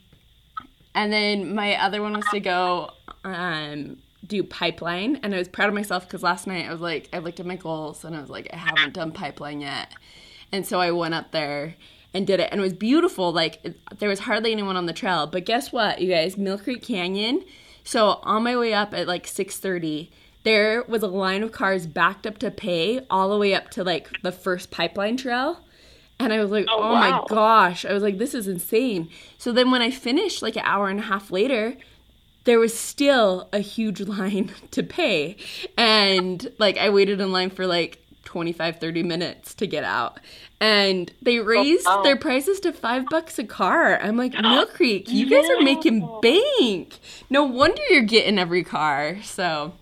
and 0.96 1.12
then 1.12 1.54
my 1.54 1.76
other 1.76 2.02
one 2.02 2.14
was 2.14 2.26
to 2.32 2.40
go 2.40 2.92
um, 3.24 3.98
do 4.26 4.44
pipeline, 4.44 5.20
and 5.24 5.34
I 5.34 5.38
was 5.38 5.48
proud 5.48 5.70
of 5.70 5.76
myself 5.76 6.06
because 6.08 6.24
last 6.24 6.48
night 6.48 6.68
I 6.68 6.72
was 6.72 6.82
like, 6.82 7.10
I 7.14 7.20
looked 7.20 7.40
at 7.40 7.46
my 7.46 7.56
goals 7.56 8.04
and 8.04 8.16
I 8.16 8.22
was 8.22 8.30
like, 8.30 8.50
I 8.54 8.58
haven't 8.58 8.94
done 8.94 9.12
pipeline 9.12 9.62
yet, 9.62 9.94
and 10.52 10.66
so 10.66 10.80
I 10.80 10.92
went 10.92 11.14
up 11.14 11.32
there 11.32 11.76
and 12.14 12.28
did 12.28 12.40
it, 12.40 12.50
and 12.52 12.60
it 12.60 12.64
was 12.64 12.74
beautiful. 12.74 13.32
Like 13.32 13.60
it, 13.64 13.80
there 14.00 14.10
was 14.10 14.20
hardly 14.20 14.52
anyone 14.52 14.78
on 14.78 14.86
the 14.86 14.94
trail, 14.94 15.28
but 15.28 15.46
guess 15.46 15.72
what, 15.72 16.00
you 16.00 16.10
guys, 16.10 16.38
Mill 16.38 16.58
Creek 16.58 16.84
Canyon. 16.84 17.44
So 17.84 18.20
on 18.24 18.44
my 18.44 18.56
way 18.56 18.74
up 18.74 18.94
at 18.94 19.08
like 19.08 19.28
six 19.28 19.58
thirty, 19.58 20.12
there 20.44 20.84
was 20.84 21.04
a 21.04 21.08
line 21.08 21.42
of 21.42 21.52
cars 21.52 21.88
backed 21.88 22.28
up 22.28 22.38
to 22.38 22.52
pay 22.52 23.06
all 23.10 23.30
the 23.30 23.38
way 23.38 23.54
up 23.56 23.70
to 23.72 23.84
like 23.84 24.22
the 24.22 24.32
first 24.32 24.72
pipeline 24.72 25.18
trail. 25.18 25.60
And 26.20 26.32
I 26.32 26.40
was 26.40 26.52
like, 26.52 26.66
oh, 26.70 26.78
oh 26.78 26.94
wow. 26.94 27.00
my 27.00 27.26
gosh. 27.28 27.86
I 27.86 27.94
was 27.94 28.04
like, 28.04 28.18
this 28.18 28.34
is 28.34 28.48
insane. 28.48 29.10
So 29.38 29.52
then 29.52 29.72
when 29.72 29.82
I 29.82 29.92
finished, 29.92 30.42
like 30.42 30.56
an 30.56 30.64
hour 30.66 30.90
and 30.90 31.00
a 31.00 31.04
half 31.04 31.32
later, 31.32 31.76
there 32.46 32.60
was 32.60 32.78
still 32.78 33.50
a 33.52 33.60
huge 33.60 34.02
line 34.08 34.52
to 34.72 34.84
pay. 34.84 35.38
And 35.78 36.52
like, 36.60 36.78
I 36.78 36.90
waited 36.90 37.20
in 37.20 37.32
line 37.32 37.50
for 37.50 37.68
like 37.68 38.00
25, 38.26 38.80
30 38.80 39.04
minutes 39.04 39.54
to 39.56 39.68
get 39.68 39.84
out. 39.84 40.20
And 40.62 41.12
they 41.22 41.40
oh, 41.40 41.44
raised 41.44 41.86
oh, 41.88 41.98
wow. 41.98 42.04
their 42.04 42.16
prices 42.16 42.60
to 42.62 42.72
five 42.72 43.06
bucks 43.10 43.38
a 43.38 43.44
car. 43.44 44.00
I'm 44.00 44.18
like, 44.18 44.34
Mill 44.42 44.66
Creek, 44.66 45.10
you 45.10 45.30
guys 45.30 45.50
are 45.50 45.62
making 45.62 46.08
bank. 46.22 47.00
No 47.30 47.44
wonder 47.44 47.82
you're 47.90 48.02
getting 48.04 48.40
every 48.40 48.64
car. 48.64 49.18
So 49.24 49.74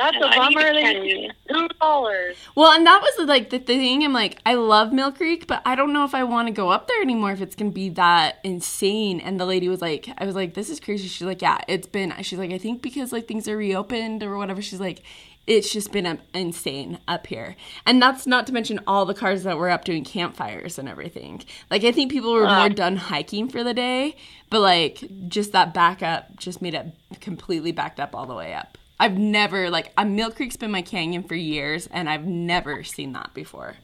that's 0.00 0.16
and 0.16 0.24
a 0.24 0.36
bummer. 0.36 0.72
They 0.72 1.30
two 1.48 1.68
dollars. 1.80 2.36
Well, 2.54 2.72
and 2.72 2.86
that 2.86 3.02
was 3.02 3.28
like 3.28 3.50
the 3.50 3.58
thing. 3.58 4.02
I'm 4.02 4.12
like, 4.12 4.38
I 4.46 4.54
love 4.54 4.92
Mill 4.92 5.12
Creek, 5.12 5.46
but 5.46 5.60
I 5.66 5.74
don't 5.74 5.92
know 5.92 6.04
if 6.04 6.14
I 6.14 6.24
want 6.24 6.48
to 6.48 6.52
go 6.52 6.70
up 6.70 6.88
there 6.88 7.02
anymore. 7.02 7.32
If 7.32 7.42
it's 7.42 7.54
gonna 7.54 7.70
be 7.70 7.90
that 7.90 8.38
insane. 8.42 9.20
And 9.20 9.38
the 9.38 9.46
lady 9.46 9.68
was 9.68 9.82
like, 9.82 10.08
I 10.16 10.24
was 10.24 10.34
like, 10.34 10.54
this 10.54 10.70
is 10.70 10.80
crazy. 10.80 11.06
She's 11.06 11.26
like, 11.26 11.42
yeah, 11.42 11.60
it's 11.68 11.86
been. 11.86 12.14
She's 12.22 12.38
like, 12.38 12.50
I 12.50 12.58
think 12.58 12.80
because 12.80 13.12
like 13.12 13.28
things 13.28 13.46
are 13.46 13.56
reopened 13.56 14.22
or 14.22 14.36
whatever. 14.38 14.62
She's 14.62 14.80
like, 14.80 15.02
it's 15.46 15.72
just 15.72 15.90
been 15.90 16.18
insane 16.32 16.98
up 17.08 17.26
here. 17.26 17.56
And 17.84 18.00
that's 18.00 18.26
not 18.26 18.46
to 18.46 18.52
mention 18.52 18.80
all 18.86 19.04
the 19.04 19.14
cars 19.14 19.42
that 19.42 19.58
were 19.58 19.68
up 19.68 19.84
doing 19.84 20.04
campfires 20.04 20.78
and 20.78 20.88
everything. 20.88 21.42
Like 21.70 21.84
I 21.84 21.92
think 21.92 22.10
people 22.10 22.32
were 22.32 22.46
uh, 22.46 22.58
more 22.58 22.68
done 22.68 22.96
hiking 22.96 23.48
for 23.48 23.64
the 23.64 23.74
day, 23.74 24.16
but 24.48 24.60
like 24.60 25.02
just 25.28 25.52
that 25.52 25.74
backup 25.74 26.36
just 26.38 26.62
made 26.62 26.74
it 26.74 26.86
completely 27.20 27.72
backed 27.72 28.00
up 28.00 28.14
all 28.14 28.26
the 28.26 28.34
way 28.34 28.54
up. 28.54 28.78
I've 29.00 29.16
never 29.16 29.70
like 29.70 29.92
a 29.96 30.04
Mill 30.04 30.30
Creek's 30.30 30.58
been 30.58 30.70
my 30.70 30.82
canyon 30.82 31.22
for 31.22 31.34
years, 31.34 31.88
and 31.90 32.08
I've 32.08 32.26
never 32.26 32.84
seen 32.84 33.14
that 33.14 33.32
before. 33.32 33.76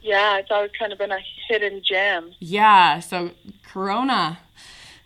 Yeah, 0.00 0.38
it's 0.38 0.50
always 0.52 0.70
kind 0.78 0.92
of 0.92 0.98
been 0.98 1.10
a 1.10 1.18
hidden 1.48 1.82
gem. 1.82 2.32
Yeah, 2.38 3.00
so 3.00 3.32
Corona. 3.64 4.38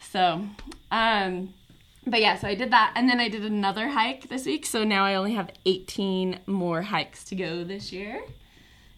So, 0.00 0.45
um, 0.90 1.54
but 2.07 2.21
yeah, 2.21 2.37
so 2.37 2.47
I 2.47 2.54
did 2.54 2.71
that, 2.73 2.92
and 2.95 3.09
then 3.09 3.21
I 3.21 3.30
did 3.30 3.42
another 3.42 3.88
hike 3.88 4.28
this 4.28 4.45
week. 4.45 4.66
So 4.66 4.85
now 4.85 5.07
I 5.07 5.14
only 5.14 5.33
have 5.33 5.50
18 5.64 6.40
more 6.47 6.83
hikes 6.83 7.25
to 7.25 7.35
go 7.35 7.64
this 7.64 7.92
year. 7.92 8.23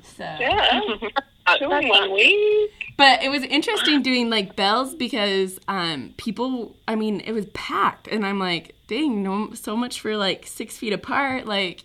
So 0.02 0.24
yeah, 0.24 0.80
one 1.60 2.12
week. 2.12 2.72
But 2.96 3.22
it 3.22 3.28
was 3.28 3.44
interesting 3.44 4.02
doing 4.02 4.30
like 4.30 4.56
bells 4.56 4.96
because 4.96 5.60
um, 5.68 6.14
people. 6.16 6.74
I 6.88 6.96
mean, 6.96 7.20
it 7.20 7.30
was 7.30 7.46
packed, 7.54 8.08
and 8.08 8.26
I'm 8.26 8.40
like, 8.40 8.71
dang, 8.86 9.22
no, 9.22 9.52
so 9.54 9.76
much 9.76 10.00
for 10.00 10.16
like 10.16 10.46
six 10.46 10.76
feet 10.76 10.92
apart. 10.92 11.46
Like 11.46 11.84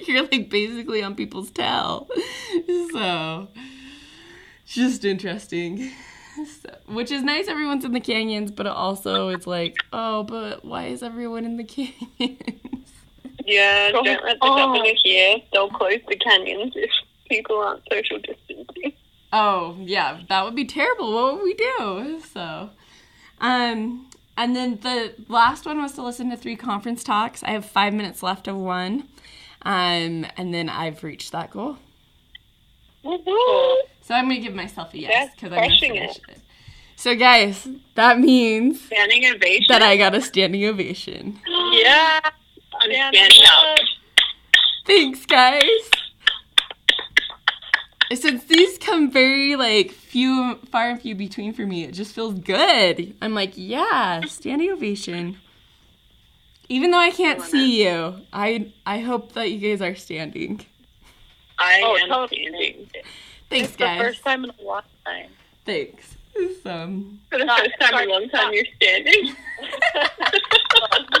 you're 0.06 0.22
like 0.22 0.50
basically 0.50 1.02
on 1.02 1.14
people's 1.14 1.50
tail. 1.50 2.08
So 2.92 3.48
just 4.66 5.04
interesting. 5.04 5.90
So, 6.62 6.70
which 6.86 7.10
is 7.10 7.22
nice 7.22 7.48
everyone's 7.48 7.84
in 7.84 7.92
the 7.92 8.00
canyons, 8.00 8.50
but 8.50 8.66
also 8.66 9.28
it's 9.28 9.46
like, 9.46 9.76
oh, 9.92 10.22
but 10.22 10.64
why 10.64 10.86
is 10.86 11.02
everyone 11.02 11.44
in 11.44 11.56
the 11.56 11.64
canyons? 11.64 12.92
Yeah, 13.44 13.90
don't 13.90 14.04
let 14.04 14.22
the 14.22 14.38
oh. 14.42 14.56
governor 14.56 14.92
here. 15.02 15.38
They'll 15.52 15.70
close 15.70 16.00
the 16.06 16.16
canyons 16.16 16.74
if 16.76 16.90
people 17.28 17.56
aren't 17.56 17.82
social 17.90 18.18
distancing. 18.18 18.92
Oh, 19.32 19.76
yeah, 19.80 20.20
that 20.28 20.44
would 20.44 20.54
be 20.54 20.64
terrible. 20.64 21.12
What 21.12 21.34
would 21.34 21.42
we 21.42 21.54
do? 21.54 22.20
So, 22.32 22.70
um, 23.40 24.07
and 24.38 24.54
then 24.54 24.78
the 24.82 25.14
last 25.28 25.66
one 25.66 25.82
was 25.82 25.92
to 25.94 26.02
listen 26.02 26.30
to 26.30 26.36
three 26.36 26.56
conference 26.56 27.02
talks. 27.02 27.42
I 27.42 27.50
have 27.50 27.64
five 27.64 27.92
minutes 27.92 28.22
left 28.22 28.46
of 28.46 28.56
one. 28.56 29.08
Um, 29.62 30.24
and 30.36 30.54
then 30.54 30.68
I've 30.68 31.02
reached 31.02 31.32
that 31.32 31.50
goal. 31.50 31.76
Woo-hoo. 33.02 33.82
So 34.00 34.14
I'm 34.14 34.28
gonna 34.28 34.40
give 34.40 34.54
myself 34.54 34.94
a 34.94 34.98
yes 34.98 35.34
because 35.34 35.52
I'm 35.52 35.64
gonna 35.64 35.78
finish 35.78 36.16
it. 36.16 36.22
it. 36.28 36.38
So 36.94 37.16
guys, 37.16 37.68
that 37.96 38.20
means 38.20 38.80
standing 38.80 39.26
ovation. 39.26 39.66
That 39.68 39.82
I 39.82 39.96
got 39.96 40.14
a 40.14 40.20
standing 40.20 40.64
ovation. 40.64 41.40
yeah, 41.72 42.20
I'm 42.80 42.90
standing 42.90 43.42
up. 43.44 43.78
Thanks, 44.86 45.26
guys 45.26 45.90
since 48.14 48.44
these 48.44 48.78
come 48.78 49.10
very 49.10 49.56
like 49.56 49.90
few 49.90 50.56
far 50.70 50.90
and 50.90 51.00
few 51.00 51.14
between 51.14 51.52
for 51.52 51.66
me, 51.66 51.84
it 51.84 51.92
just 51.92 52.14
feels 52.14 52.34
good. 52.34 53.14
I'm 53.20 53.34
like, 53.34 53.52
yeah, 53.54 54.20
standing 54.26 54.70
ovation. 54.70 55.38
Even 56.70 56.90
though 56.90 56.98
I 56.98 57.10
can't 57.10 57.42
see 57.42 57.84
you, 57.84 58.16
I 58.32 58.72
I 58.84 58.98
hope 59.00 59.32
that 59.32 59.50
you 59.50 59.58
guys 59.58 59.80
are 59.80 59.94
standing. 59.94 60.64
I 61.58 61.80
oh, 61.84 61.96
am 61.96 62.08
totally. 62.08 62.42
standing. 62.42 62.90
Thanks, 63.50 63.68
it's 63.68 63.76
guys. 63.76 63.98
The 63.98 64.04
first 64.04 64.22
time 64.22 64.44
in 64.44 64.50
a 64.50 64.62
long 64.62 64.82
time. 65.04 65.30
Thanks. 65.64 66.14
Um, 66.64 67.18
For 67.30 67.38
the 67.38 67.46
first 67.46 67.74
time 67.80 68.02
in 68.02 68.08
a 68.08 68.12
long 68.12 68.28
time, 68.28 68.52
you're 68.52 68.64
standing. 68.76 69.34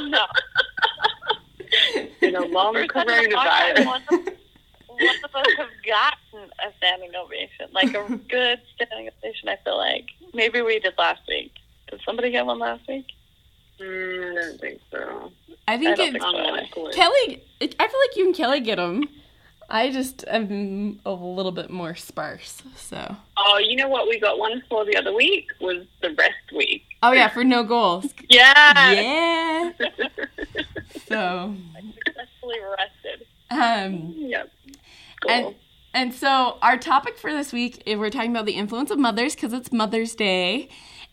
no. 0.10 0.26
In 2.22 2.36
a 2.36 2.46
long 2.46 2.74
coronavirus 2.74 4.36
one 5.00 5.16
of 5.24 5.34
us 5.34 5.46
have 5.56 5.68
gotten 5.86 6.50
a 6.66 6.72
standing 6.78 7.10
ovation, 7.14 7.68
like 7.72 7.94
a 7.94 8.16
good 8.28 8.60
standing 8.74 9.08
ovation. 9.08 9.48
I 9.48 9.56
feel 9.64 9.76
like 9.76 10.06
maybe 10.34 10.62
we 10.62 10.78
did 10.80 10.94
last 10.98 11.22
week. 11.28 11.52
Did 11.90 12.00
somebody 12.04 12.30
get 12.30 12.46
one 12.46 12.58
last 12.58 12.86
week? 12.88 13.06
Mm, 13.80 14.32
I 14.32 14.34
don't 14.34 14.60
think 14.60 14.80
so. 14.90 15.32
I 15.66 15.78
think, 15.78 15.98
I 15.98 16.04
it's 16.04 16.74
so. 16.74 16.90
Kelly. 16.92 17.42
It, 17.60 17.76
I 17.78 17.86
feel 17.88 18.00
like 18.00 18.16
you 18.16 18.26
and 18.26 18.34
Kelly 18.34 18.60
get 18.60 18.76
them. 18.76 19.04
I 19.70 19.90
just 19.90 20.24
am 20.28 20.98
a 21.04 21.12
little 21.12 21.52
bit 21.52 21.68
more 21.68 21.94
sparse, 21.94 22.62
so. 22.74 23.16
Oh, 23.36 23.58
you 23.58 23.76
know 23.76 23.88
what 23.88 24.08
we 24.08 24.18
got 24.18 24.38
one 24.38 24.62
for 24.68 24.86
the 24.86 24.96
other 24.96 25.14
week 25.14 25.48
was 25.60 25.84
the 26.00 26.14
rest 26.14 26.34
week. 26.56 26.84
Oh 27.02 27.12
yeah, 27.12 27.28
for 27.28 27.44
no 27.44 27.62
goals. 27.64 28.06
yeah. 28.30 28.92
Yeah. 28.92 29.72
so. 31.06 31.54
I 31.76 31.80
successfully 32.06 32.56
rested. 32.78 33.26
Um. 33.50 34.14
Yep. 34.16 34.50
Cool. 35.28 35.36
And, 35.36 35.54
and 35.92 36.14
so 36.14 36.58
our 36.62 36.76
topic 36.78 37.18
for 37.18 37.32
this 37.32 37.52
week, 37.52 37.82
eh, 37.86 37.96
we're 37.96 38.10
talking 38.10 38.30
about 38.30 38.46
the 38.46 38.52
influence 38.52 38.90
of 38.90 38.98
mothers 38.98 39.34
because 39.34 39.52
it's 39.52 39.70
Mother's 39.72 40.14
Day. 40.14 40.68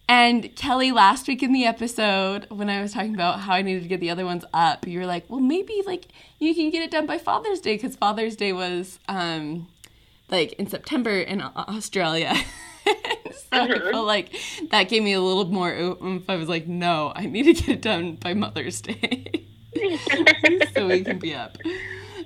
And 0.08 0.56
Kelly, 0.56 0.92
last 0.92 1.28
week 1.28 1.42
in 1.42 1.52
the 1.52 1.66
episode, 1.66 2.46
when 2.50 2.70
I 2.70 2.82
was 2.82 2.94
talking 2.94 3.16
about 3.16 3.42
how 3.42 3.54
I 3.54 3.64
needed 3.64 3.84
to 3.84 3.90
get 3.90 4.00
the 4.00 4.12
other 4.12 4.24
ones 4.24 4.46
up, 4.54 4.88
you 4.88 5.00
were 5.00 5.06
like, 5.08 5.28
"Well, 5.30 5.40
maybe 5.40 5.82
like 5.86 6.10
you 6.38 6.54
can 6.54 6.70
get 6.70 6.84
it 6.84 6.92
done 6.92 7.08
by 7.08 7.18
Father's 7.18 7.60
Day 7.60 7.76
because 7.76 7.96
Father's 7.96 8.36
Day 8.36 8.54
was 8.54 9.00
um, 9.08 9.68
like 10.30 10.54
in 10.54 10.68
September 10.68 11.10
in 11.10 11.42
Australia." 11.42 12.36
so 12.86 12.94
I 13.52 13.68
felt 13.92 14.06
like 14.06 14.36
that 14.70 14.90
gave 14.90 15.02
me 15.02 15.14
a 15.14 15.22
little 15.22 15.46
more 15.46 15.74
oomph. 15.74 16.30
I 16.30 16.36
was 16.36 16.50
like, 16.50 16.68
"No, 16.68 17.12
I 17.16 17.26
need 17.26 17.44
to 17.44 17.54
get 17.54 17.70
it 17.70 17.82
done 17.82 18.16
by 18.16 18.36
Mother's 18.36 18.82
Day, 18.82 19.48
so 20.76 20.88
we 20.88 21.04
can 21.04 21.18
be 21.18 21.34
up." 21.34 21.58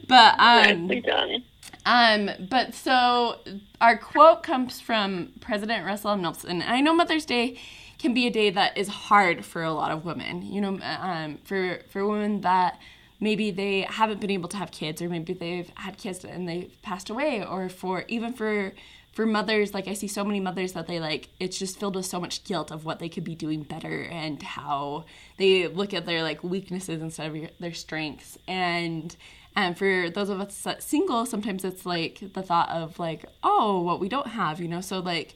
But 0.09 0.35
um, 0.39 0.87
Nicely 0.87 1.01
done. 1.01 1.43
Um, 1.89 2.29
but 2.51 2.75
so 2.75 3.39
our 3.81 3.97
quote 3.97 4.43
comes 4.43 4.79
from 4.79 5.33
President 5.41 5.87
Russell 5.87 6.11
M. 6.11 6.21
Nelson. 6.21 6.61
I 6.61 6.81
know 6.81 6.93
Mother's 6.93 7.25
Day 7.25 7.59
can 7.97 8.13
be 8.13 8.27
a 8.27 8.29
day 8.29 8.51
that 8.51 8.77
is 8.77 8.87
hard 8.87 9.43
for 9.43 9.63
a 9.63 9.73
lot 9.73 9.89
of 9.89 10.05
women. 10.05 10.43
You 10.43 10.61
know, 10.61 10.79
um, 10.83 11.39
for 11.43 11.79
for 11.89 12.07
women 12.07 12.41
that 12.41 12.79
maybe 13.19 13.49
they 13.49 13.81
haven't 13.81 14.21
been 14.21 14.29
able 14.29 14.49
to 14.49 14.57
have 14.57 14.69
kids, 14.69 15.01
or 15.01 15.09
maybe 15.09 15.33
they've 15.33 15.71
had 15.75 15.97
kids 15.97 16.23
and 16.23 16.47
they've 16.47 16.79
passed 16.83 17.09
away, 17.09 17.43
or 17.43 17.69
for 17.69 18.05
even 18.07 18.33
for 18.33 18.73
for 19.11 19.25
mothers, 19.25 19.73
like 19.73 19.87
I 19.87 19.93
see 19.93 20.07
so 20.07 20.23
many 20.23 20.39
mothers 20.39 20.73
that 20.73 20.85
they 20.85 20.99
like, 20.99 21.29
it's 21.39 21.57
just 21.57 21.79
filled 21.79 21.95
with 21.95 22.05
so 22.05 22.19
much 22.19 22.43
guilt 22.43 22.69
of 22.71 22.85
what 22.85 22.99
they 22.99 23.09
could 23.09 23.23
be 23.23 23.33
doing 23.33 23.63
better 23.63 24.03
and 24.03 24.41
how 24.43 25.05
they 25.37 25.67
look 25.67 25.95
at 25.95 26.05
their 26.05 26.21
like 26.21 26.43
weaknesses 26.43 27.01
instead 27.01 27.35
of 27.35 27.49
their 27.59 27.73
strengths. 27.73 28.37
And 28.47 29.15
and 29.55 29.77
for 29.77 30.09
those 30.09 30.29
of 30.29 30.39
us 30.39 30.67
single, 30.79 31.25
sometimes 31.25 31.65
it's 31.65 31.85
like 31.85 32.33
the 32.33 32.41
thought 32.41 32.69
of 32.69 32.99
like, 32.99 33.25
oh, 33.43 33.81
what 33.81 33.99
we 33.99 34.09
don't 34.09 34.27
have, 34.27 34.59
you 34.61 34.67
know. 34.67 34.81
So 34.81 34.99
like, 34.99 35.35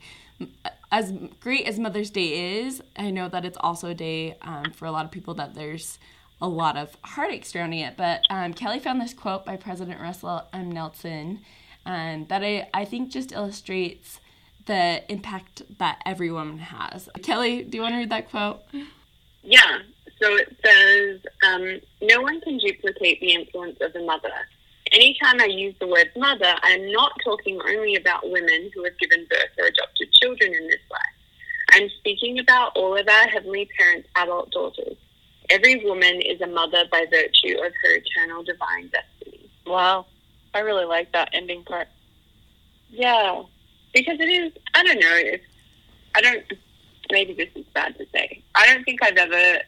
as 0.91 1.11
great 1.39 1.65
as 1.65 1.79
Mother's 1.79 2.09
Day 2.09 2.59
is, 2.61 2.81
I 2.95 3.09
know 3.09 3.27
that 3.29 3.45
it's 3.45 3.57
also 3.59 3.89
a 3.89 3.93
day 3.95 4.37
um, 4.41 4.71
for 4.71 4.85
a 4.85 4.91
lot 4.91 5.05
of 5.05 5.11
people 5.11 5.33
that 5.35 5.55
there's 5.55 5.97
a 6.41 6.47
lot 6.47 6.77
of 6.77 6.95
heartache 7.03 7.45
surrounding 7.45 7.79
it. 7.79 7.97
But 7.97 8.21
um, 8.29 8.53
Kelly 8.53 8.79
found 8.79 9.01
this 9.01 9.13
quote 9.13 9.45
by 9.45 9.57
President 9.57 9.99
Russell 9.99 10.43
M. 10.53 10.71
Nelson 10.71 11.39
um, 11.85 12.25
that 12.29 12.43
I, 12.43 12.69
I 12.73 12.85
think 12.85 13.11
just 13.11 13.31
illustrates 13.31 14.19
the 14.65 15.03
impact 15.11 15.63
that 15.79 16.01
every 16.05 16.31
woman 16.31 16.59
has. 16.59 17.09
Kelly, 17.21 17.63
do 17.63 17.77
you 17.77 17.81
want 17.81 17.93
to 17.93 17.97
read 17.99 18.11
that 18.11 18.29
quote? 18.29 18.61
Yeah. 19.41 19.79
So 20.23 20.37
it 20.37 20.55
says, 20.63 21.19
um, 21.45 21.81
no 22.01 22.21
one 22.21 22.39
can 22.39 22.57
duplicate 22.57 23.19
the 23.19 23.33
influence 23.33 23.77
of 23.81 23.93
a 23.93 24.05
mother. 24.05 24.31
Anytime 24.93 25.41
I 25.41 25.47
use 25.47 25.75
the 25.81 25.87
word 25.87 26.11
mother, 26.15 26.55
I'm 26.61 26.89
not 26.93 27.11
talking 27.25 27.59
only 27.67 27.95
about 27.95 28.31
women 28.31 28.71
who 28.73 28.85
have 28.85 28.97
given 28.99 29.27
birth 29.29 29.49
or 29.57 29.65
adopted 29.65 30.13
children 30.21 30.53
in 30.53 30.67
this 30.67 30.79
life. 30.89 31.01
I'm 31.73 31.89
speaking 31.99 32.39
about 32.39 32.77
all 32.77 32.95
of 32.95 33.05
our 33.05 33.27
Heavenly 33.27 33.67
Parents' 33.77 34.07
adult 34.15 34.51
daughters. 34.51 34.95
Every 35.49 35.83
woman 35.83 36.21
is 36.21 36.39
a 36.39 36.47
mother 36.47 36.85
by 36.89 37.05
virtue 37.11 37.57
of 37.57 37.73
her 37.83 37.95
eternal 37.95 38.43
divine 38.43 38.89
destiny. 38.93 39.49
Wow. 39.67 40.05
I 40.53 40.59
really 40.59 40.85
like 40.85 41.11
that 41.11 41.31
ending 41.33 41.65
part. 41.65 41.89
Yeah, 42.89 43.43
because 43.93 44.19
it 44.21 44.29
is. 44.29 44.53
I 44.73 44.83
don't 44.83 44.99
know 44.99 45.17
if 45.17 45.41
I 46.15 46.21
don't. 46.21 46.45
Maybe 47.11 47.33
this 47.33 47.49
is 47.55 47.65
bad 47.73 47.97
to 47.97 48.05
say. 48.13 48.41
I 48.55 48.67
don't 48.67 48.85
think 48.85 49.03
I've 49.03 49.17
ever 49.17 49.63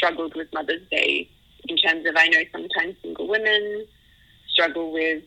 struggled 0.00 0.34
with 0.34 0.48
Mother's 0.54 0.88
Day 0.90 1.28
in 1.68 1.76
terms 1.76 2.06
of 2.06 2.14
I 2.16 2.26
know 2.28 2.42
sometimes 2.50 2.96
single 3.02 3.28
women 3.28 3.86
struggle 4.48 4.92
with 4.92 5.22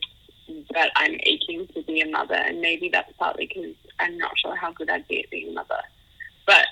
that 0.72 0.90
I'm 0.96 1.14
aching 1.22 1.68
to 1.74 1.82
be 1.82 2.00
a 2.00 2.10
mother, 2.10 2.34
and 2.34 2.60
maybe 2.60 2.88
that's 2.88 3.12
partly 3.16 3.46
because 3.46 3.74
I'm 4.00 4.18
not 4.18 4.36
sure 4.36 4.56
how 4.56 4.72
good 4.72 4.90
I'd 4.90 5.06
be 5.06 5.22
at 5.22 5.30
being 5.30 5.50
a 5.50 5.52
mother. 5.52 5.80
But 6.44 6.66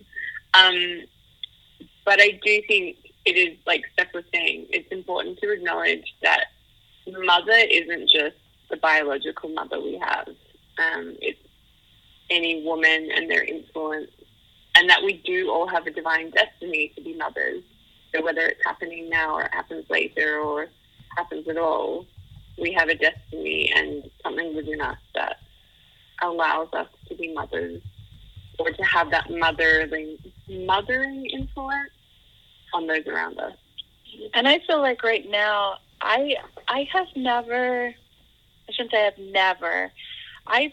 um, 0.54 1.02
but 2.06 2.20
I 2.20 2.40
do 2.42 2.62
think 2.66 2.96
it 3.26 3.36
is 3.36 3.58
like 3.66 3.84
Steph 3.92 4.14
was 4.14 4.24
saying. 4.32 4.66
It's 4.70 4.90
important 4.90 5.38
to 5.40 5.52
acknowledge 5.52 6.06
that 6.22 6.46
mother 7.06 7.58
isn't 7.70 8.08
just 8.10 8.36
the 8.70 8.78
biological 8.78 9.50
mother 9.50 9.78
we 9.78 9.98
have. 9.98 10.28
Um, 10.78 11.16
it's 11.20 11.38
any 12.30 12.64
woman 12.64 13.10
and 13.14 13.30
their 13.30 13.44
influence, 13.44 14.10
and 14.82 14.90
that 14.90 15.00
we 15.00 15.22
do 15.24 15.48
all 15.48 15.68
have 15.68 15.86
a 15.86 15.92
divine 15.92 16.32
destiny 16.32 16.92
to 16.96 17.02
be 17.02 17.14
mothers. 17.14 17.62
So 18.12 18.20
whether 18.20 18.40
it's 18.40 18.60
happening 18.66 19.08
now 19.08 19.36
or 19.36 19.42
it 19.42 19.54
happens 19.54 19.84
later 19.88 20.40
or 20.40 20.66
happens 21.16 21.46
at 21.46 21.56
all, 21.56 22.04
we 22.58 22.72
have 22.72 22.88
a 22.88 22.96
destiny 22.96 23.72
and 23.76 24.10
something 24.24 24.56
within 24.56 24.80
us 24.80 24.98
that 25.14 25.36
allows 26.20 26.66
us 26.72 26.88
to 27.08 27.14
be 27.14 27.32
mothers 27.32 27.80
or 28.58 28.72
to 28.72 28.82
have 28.82 29.12
that 29.12 29.30
mothering 29.30 30.18
mothering 30.48 31.26
influence 31.26 31.92
on 32.74 32.88
those 32.88 33.06
around 33.06 33.38
us. 33.38 33.54
And 34.34 34.48
I 34.48 34.58
feel 34.66 34.80
like 34.80 35.04
right 35.04 35.30
now 35.30 35.76
I 36.00 36.34
I 36.66 36.88
have 36.92 37.06
never 37.14 37.94
I 38.68 38.72
shouldn't 38.72 38.90
say 38.90 39.06
I've 39.06 39.18
never. 39.32 39.92
I've 40.44 40.72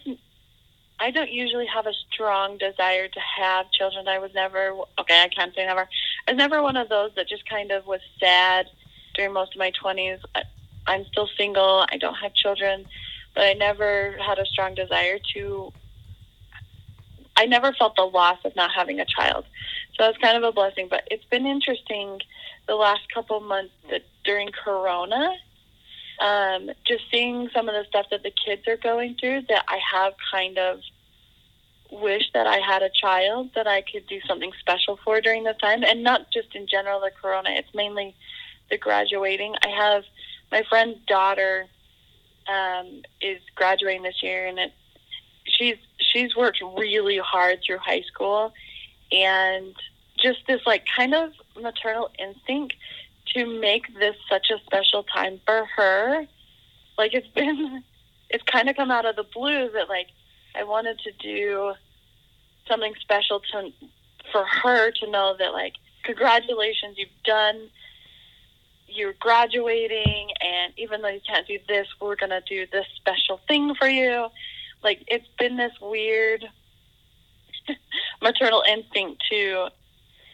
I 1.00 1.10
don't 1.10 1.32
usually 1.32 1.66
have 1.66 1.86
a 1.86 1.94
strong 2.12 2.58
desire 2.58 3.08
to 3.08 3.20
have 3.38 3.70
children. 3.72 4.06
I 4.06 4.18
was 4.18 4.32
never 4.34 4.76
okay, 4.98 5.22
I 5.22 5.28
can't 5.28 5.54
say 5.54 5.64
never. 5.64 5.88
I 6.28 6.32
was 6.32 6.38
never 6.38 6.62
one 6.62 6.76
of 6.76 6.90
those 6.90 7.10
that 7.16 7.26
just 7.26 7.48
kind 7.48 7.72
of 7.72 7.86
was 7.86 8.00
sad 8.20 8.66
during 9.14 9.32
most 9.32 9.54
of 9.54 9.58
my 9.58 9.72
20s. 9.82 10.18
I, 10.34 10.42
I'm 10.86 11.06
still 11.06 11.28
single. 11.38 11.86
I 11.90 11.96
don't 11.96 12.16
have 12.16 12.34
children, 12.34 12.84
but 13.34 13.44
I 13.44 13.54
never 13.54 14.14
had 14.24 14.38
a 14.38 14.44
strong 14.44 14.74
desire 14.74 15.18
to 15.34 15.72
I 17.36 17.46
never 17.46 17.72
felt 17.72 17.96
the 17.96 18.02
loss 18.02 18.38
of 18.44 18.54
not 18.54 18.70
having 18.70 19.00
a 19.00 19.06
child. 19.06 19.46
So 19.98 20.06
it's 20.06 20.18
kind 20.18 20.36
of 20.36 20.42
a 20.42 20.52
blessing, 20.52 20.88
but 20.90 21.08
it's 21.10 21.24
been 21.24 21.46
interesting 21.46 22.20
the 22.68 22.74
last 22.74 23.00
couple 23.14 23.40
months 23.40 23.72
that 23.90 24.02
during 24.24 24.50
Corona, 24.52 25.30
um, 26.20 26.70
just 26.86 27.04
seeing 27.10 27.48
some 27.54 27.68
of 27.68 27.74
the 27.74 27.84
stuff 27.88 28.06
that 28.10 28.22
the 28.22 28.30
kids 28.30 28.68
are 28.68 28.76
going 28.76 29.16
through, 29.18 29.42
that 29.48 29.64
I 29.68 29.78
have 29.92 30.14
kind 30.30 30.58
of 30.58 30.80
wished 31.90 32.32
that 32.34 32.46
I 32.46 32.58
had 32.58 32.82
a 32.82 32.90
child 32.90 33.50
that 33.54 33.66
I 33.66 33.82
could 33.82 34.06
do 34.06 34.20
something 34.26 34.52
special 34.60 34.98
for 35.04 35.20
during 35.20 35.44
this 35.44 35.56
time, 35.58 35.82
and 35.82 36.02
not 36.02 36.30
just 36.30 36.54
in 36.54 36.66
general 36.66 37.00
the 37.00 37.10
Corona. 37.10 37.50
It's 37.50 37.74
mainly 37.74 38.14
the 38.70 38.78
graduating. 38.78 39.54
I 39.64 39.68
have 39.68 40.04
my 40.52 40.62
friend's 40.68 40.98
daughter 41.06 41.66
um, 42.48 43.02
is 43.20 43.40
graduating 43.54 44.02
this 44.02 44.22
year, 44.22 44.46
and 44.46 44.58
it 44.58 44.72
she's 45.44 45.76
she's 45.98 46.36
worked 46.36 46.62
really 46.76 47.18
hard 47.18 47.60
through 47.66 47.78
high 47.78 48.02
school, 48.02 48.52
and 49.10 49.74
just 50.18 50.40
this 50.46 50.60
like 50.66 50.84
kind 50.96 51.14
of 51.14 51.32
maternal 51.60 52.10
instinct 52.18 52.74
to 53.34 53.60
make 53.60 53.92
this 53.98 54.16
such 54.28 54.46
a 54.50 54.62
special 54.64 55.04
time 55.04 55.40
for 55.44 55.66
her. 55.76 56.26
Like 56.98 57.14
it's 57.14 57.28
been, 57.28 57.82
it's 58.30 58.44
kind 58.44 58.68
of 58.68 58.76
come 58.76 58.90
out 58.90 59.06
of 59.06 59.16
the 59.16 59.24
blue 59.34 59.70
that 59.74 59.88
like 59.88 60.08
I 60.54 60.64
wanted 60.64 60.98
to 61.00 61.12
do 61.12 61.74
something 62.68 62.94
special 63.00 63.40
to 63.52 63.70
for 64.32 64.44
her 64.44 64.90
to 64.90 65.10
know 65.10 65.34
that 65.38 65.52
like 65.52 65.74
congratulations, 66.04 66.96
you've 66.96 67.08
done. 67.24 67.70
You're 68.92 69.14
graduating, 69.20 70.30
and 70.40 70.72
even 70.76 71.00
though 71.00 71.10
you 71.10 71.20
can't 71.24 71.46
do 71.46 71.58
this, 71.68 71.86
we're 72.00 72.16
gonna 72.16 72.40
do 72.48 72.66
this 72.72 72.86
special 72.96 73.40
thing 73.46 73.74
for 73.76 73.88
you. 73.88 74.26
Like 74.82 75.04
it's 75.06 75.28
been 75.38 75.56
this 75.56 75.72
weird 75.80 76.44
maternal 78.22 78.64
instinct 78.68 79.22
to 79.30 79.68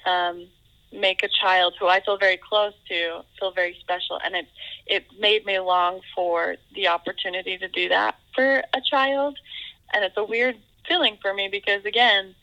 um, 0.06 0.48
make 0.92 1.22
a 1.22 1.28
child 1.28 1.74
who 1.78 1.88
I 1.88 2.00
feel 2.00 2.16
very 2.16 2.36
close 2.36 2.72
to 2.88 3.22
feel 3.38 3.52
very 3.52 3.76
special, 3.80 4.18
and 4.24 4.34
it 4.34 4.46
it 4.86 5.06
made 5.18 5.44
me 5.44 5.58
long 5.58 6.00
for 6.14 6.56
the 6.74 6.88
opportunity 6.88 7.58
to 7.58 7.68
do 7.68 7.88
that 7.88 8.16
for 8.34 8.62
a 8.74 8.80
child, 8.88 9.38
and 9.92 10.04
it's 10.04 10.16
a 10.16 10.24
weird 10.24 10.56
feeling 10.88 11.18
for 11.20 11.34
me 11.34 11.48
because 11.50 11.84
again, 11.84 12.34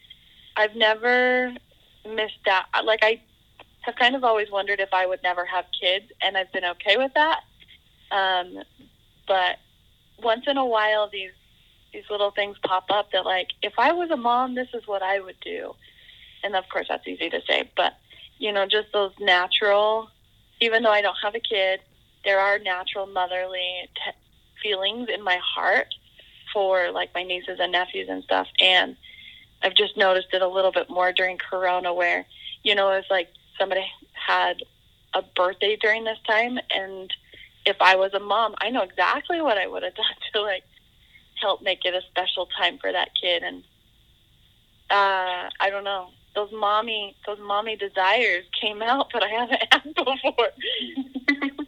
I've 0.56 0.76
never 0.76 1.54
missed 2.06 2.48
out. 2.50 2.66
Like 2.86 3.00
I 3.04 3.22
have 3.82 3.96
kind 3.96 4.16
of 4.16 4.24
always 4.24 4.50
wondered 4.52 4.80
if 4.80 4.94
I 4.94 5.06
would 5.06 5.24
never 5.24 5.46
have 5.46 5.66
kids, 5.80 6.06
and 6.22 6.38
I've 6.38 6.52
been 6.52 6.66
okay 6.66 6.98
with 6.98 7.14
that. 7.14 7.42
Um, 8.12 8.64
but 9.28 9.58
once 10.22 10.44
in 10.48 10.58
a 10.58 10.66
while, 10.66 11.10
these 11.10 11.32
these 11.94 12.04
little 12.10 12.32
things 12.32 12.58
pop 12.66 12.86
up 12.90 13.12
that 13.12 13.26
like 13.26 13.50
if 13.62 13.74
I 13.78 13.92
was 13.94 14.10
a 14.12 14.18
mom, 14.18 14.56
this 14.56 14.70
is 14.74 14.88
what 14.88 15.02
I 15.02 15.20
would 15.20 15.40
do. 15.42 15.74
And 16.44 16.56
of 16.56 16.66
course, 16.70 16.88
that's 16.90 17.08
easy 17.08 17.30
to 17.30 17.40
say, 17.48 17.72
but 17.78 17.94
you 18.44 18.52
know, 18.52 18.66
just 18.66 18.92
those 18.92 19.14
natural, 19.22 20.10
even 20.60 20.84
though 20.84 20.92
I 20.92 21.02
don't 21.02 21.16
have 21.24 21.34
a 21.34 21.40
kid, 21.40 21.80
there 22.26 22.42
are 22.42 22.60
natural 22.60 23.08
motherly 23.08 23.90
t- 23.96 24.12
feelings 24.62 25.08
in 25.08 25.24
my 25.24 25.40
heart 25.42 25.88
for 26.52 26.92
like 26.92 27.12
my 27.16 27.24
nieces 27.24 27.60
and 27.62 27.72
nephews 27.72 28.10
and 28.10 28.22
stuff. 28.22 28.48
And 28.60 28.98
I've 29.62 29.76
just 29.76 29.96
noticed 29.96 30.28
it 30.34 30.42
a 30.42 30.48
little 30.48 30.74
bit 30.74 30.90
more 30.90 31.14
during 31.14 31.38
Corona 31.38 31.94
where, 31.94 32.26
you 32.64 32.76
know, 32.76 32.90
it's 32.92 33.10
like 33.10 33.30
somebody 33.58 33.86
had 34.14 34.58
a 35.14 35.22
birthday 35.22 35.78
during 35.82 36.04
this 36.04 36.20
time. 36.28 36.60
And 36.70 37.10
if 37.66 37.78
I 37.80 37.96
was 37.96 38.14
a 38.14 38.20
mom, 38.20 38.56
I 38.60 38.72
know 38.72 38.82
exactly 38.82 39.42
what 39.42 39.58
I 39.58 39.68
would 39.68 39.84
have 39.84 39.96
done 39.96 40.06
to 40.34 40.42
like 40.42 40.66
help 41.42 41.62
make 41.62 41.86
it 41.86 41.94
a 41.94 42.02
special 42.10 42.50
time 42.58 42.78
for 42.78 42.92
that 42.92 43.08
kid. 43.22 43.42
And 43.42 43.64
uh, 44.90 45.50
I 45.62 45.70
don't 45.70 45.86
know 45.86 46.10
those 46.36 46.52
mommy 46.52 47.16
those 47.26 47.40
mommy 47.40 47.76
desires 47.76 48.46
came 48.60 48.82
out 48.82 49.12
that 49.14 49.24
I 49.24 49.30
haven't 49.30 49.64
had 49.72 49.84
before. 49.96 50.50
and 51.28 51.62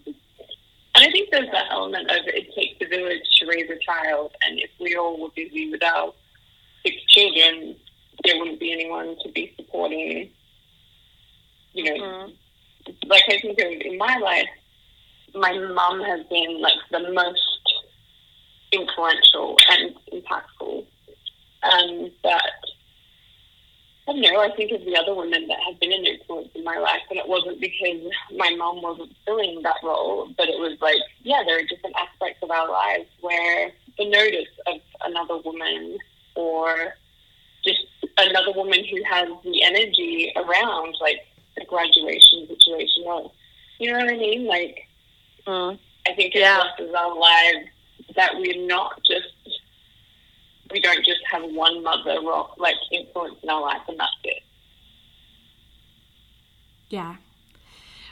I 0.95 1.12
think 1.12 1.30
there's 1.32 1.51
that 1.51 1.71
element 1.71 2.10
of 2.10 2.17
it 2.25 2.54
takes 2.56 2.78
a 2.82 2.88
village 2.88 3.21
to 3.39 3.47
raise 3.47 3.69
a 3.69 3.80
child, 3.80 4.34
and 4.45 4.60
if 4.60 4.69
we 4.80 4.95
all 4.95 5.21
were 5.21 5.30
busy 5.36 5.69
with 5.71 5.84
our 5.84 6.13
six 6.86 6.95
children, 7.08 7.75
there 8.23 8.38
wouldn't 8.38 8.60
be 8.60 8.71
anyone 8.71 9.15
to 9.23 9.32
be 9.32 9.54
supporting. 9.58 10.30
You 11.73 11.84
know, 11.84 12.06
mm-hmm. 12.06 13.10
like 13.10 13.23
I 13.30 13.39
think 13.41 13.60
in 13.60 13.97
my 13.97 14.17
life, 14.17 14.47
my 15.34 15.51
mom 15.73 16.01
has 16.01 16.25
been 16.28 16.62
like 16.62 16.80
the 16.91 17.12
most 17.12 17.86
influential 18.71 19.58
and 19.69 19.95
impactful. 20.13 20.86
Um, 21.63 22.12
but 22.23 22.41
I 24.08 24.12
don't 24.12 24.22
know, 24.22 24.39
I 24.39 24.56
think 24.56 24.72
of 24.72 24.86
the 24.86 24.96
other 24.96 25.15
women 25.15 25.48
that 25.48 25.58
have 25.68 25.80
been 25.80 25.91
an 25.91 26.06
influence 26.06 26.50
in 26.54 26.63
my 26.63 26.78
life, 26.78 27.02
and 27.10 27.18
it 27.18 27.28
wasn't 27.28 27.60
because 27.60 28.02
my 28.38 28.54
mom 28.56 28.82
wasn't 28.84 29.15
filling 29.26 29.62
that 29.63 29.78
role, 29.84 30.30
but 30.38 30.48
it 30.48 30.60
was 30.60 30.78
like, 30.80 31.00
yeah, 31.24 31.41
there 31.46 31.58
are 31.58 31.63
different 31.63 31.96
aspects 31.96 32.44
of 32.44 32.52
our 32.52 32.70
lives 32.70 33.10
where 33.22 33.72
the 33.98 34.08
notice 34.10 34.50
of 34.68 34.76
another 35.06 35.38
woman 35.44 35.98
or 36.36 36.94
just 37.63 37.82
another 38.18 38.52
woman 38.52 38.86
who 38.86 39.04
has 39.04 39.28
the 39.44 39.63
energy 39.63 40.32
around 40.36 40.96
like 41.02 41.26
a 41.60 41.65
graduation 41.65 42.48
situation 42.48 43.04
or 43.08 43.32
you 43.80 43.91
know 43.91 43.98
what 43.98 44.13
I 44.13 44.18
mean? 44.18 44.46
Like 44.46 44.88
Mm. 45.48 45.78
I 46.08 46.13
think 46.15 46.34
it 46.36 46.39
Yeah. 46.39 46.58
blesses 46.78 46.94
our 46.96 47.15
lives 47.15 47.68
that 48.15 48.36
we're 48.36 48.65
not 48.65 49.04
just 49.04 49.28
we 50.76 50.82
don't 50.82 51.06
just 51.06 51.22
have 51.32 51.42
one 51.42 51.82
mother 51.84 52.20
ro- 52.22 52.54
like 52.58 52.76
influence 52.92 53.36
in 53.42 53.50
our 53.50 53.62
life 53.62 53.80
and 53.88 53.98
that's 53.98 54.12
it. 54.26 54.44
Yeah. 56.90 57.16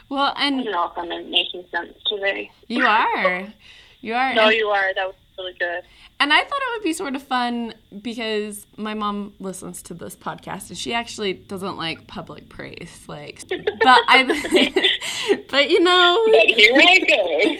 Well, 0.07 0.31
I 0.33 0.47
and 0.47 0.63
don't 0.63 0.71
know 0.71 0.85
if 0.85 0.97
I'm 0.97 1.29
making 1.29 1.65
sense 1.71 1.93
today. 2.07 2.51
you 2.67 2.85
are. 2.85 3.53
You 3.99 4.13
are. 4.13 4.33
No, 4.33 4.47
and- 4.47 4.55
you 4.55 4.67
are. 4.67 4.93
That 4.95 5.07
was 5.07 5.15
really 5.37 5.53
good. 5.59 5.83
And 6.21 6.31
I 6.31 6.37
thought 6.39 6.59
it 6.61 6.77
would 6.77 6.83
be 6.85 6.93
sort 6.93 7.15
of 7.17 7.23
fun 7.23 7.73
because 8.01 8.65
my 8.77 8.93
mom 8.93 9.33
listens 9.41 9.81
to 9.83 9.93
this 9.93 10.15
podcast 10.15 10.69
and 10.69 10.77
she 10.77 10.93
actually 10.93 11.33
doesn't 11.33 11.75
like 11.75 12.07
public 12.07 12.47
praise. 12.47 13.03
Like, 13.07 13.43
but 13.49 13.99
I, 14.07 14.23
but 15.49 15.69
you 15.69 15.81
know, 15.81 16.25
But 16.31 16.45
here 16.49 16.71
I 16.77 16.99
go. 16.99 17.57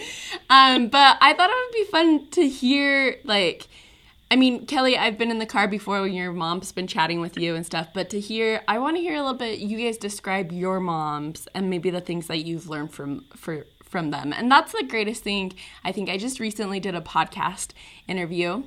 um, 0.54 0.88
but 0.88 1.18
I 1.20 1.34
thought 1.34 1.50
it 1.50 1.56
would 1.66 1.74
be 1.74 1.90
fun 1.90 2.30
to 2.30 2.48
hear, 2.48 3.18
like, 3.24 3.68
I 4.30 4.36
mean, 4.36 4.66
Kelly, 4.66 4.96
I've 4.96 5.18
been 5.18 5.30
in 5.30 5.38
the 5.38 5.46
car 5.46 5.68
before 5.68 6.00
when 6.00 6.12
your 6.12 6.32
mom's 6.32 6.72
been 6.72 6.86
chatting 6.86 7.20
with 7.20 7.36
you 7.36 7.54
and 7.54 7.64
stuff, 7.64 7.88
but 7.94 8.10
to 8.10 8.20
hear, 8.20 8.62
I 8.66 8.78
want 8.78 8.96
to 8.96 9.02
hear 9.02 9.14
a 9.14 9.22
little 9.22 9.38
bit. 9.38 9.58
You 9.58 9.78
guys 9.78 9.96
describe 9.96 10.50
your 10.50 10.80
moms 10.80 11.46
and 11.54 11.70
maybe 11.70 11.90
the 11.90 12.00
things 12.00 12.26
that 12.26 12.44
you've 12.44 12.68
learned 12.68 12.92
from 12.92 13.26
for 13.36 13.66
from 13.82 14.10
them, 14.10 14.32
and 14.32 14.50
that's 14.50 14.72
the 14.72 14.82
greatest 14.82 15.22
thing. 15.22 15.52
I 15.84 15.92
think 15.92 16.08
I 16.08 16.16
just 16.16 16.40
recently 16.40 16.80
did 16.80 16.96
a 16.96 17.00
podcast 17.00 17.68
interview 18.08 18.64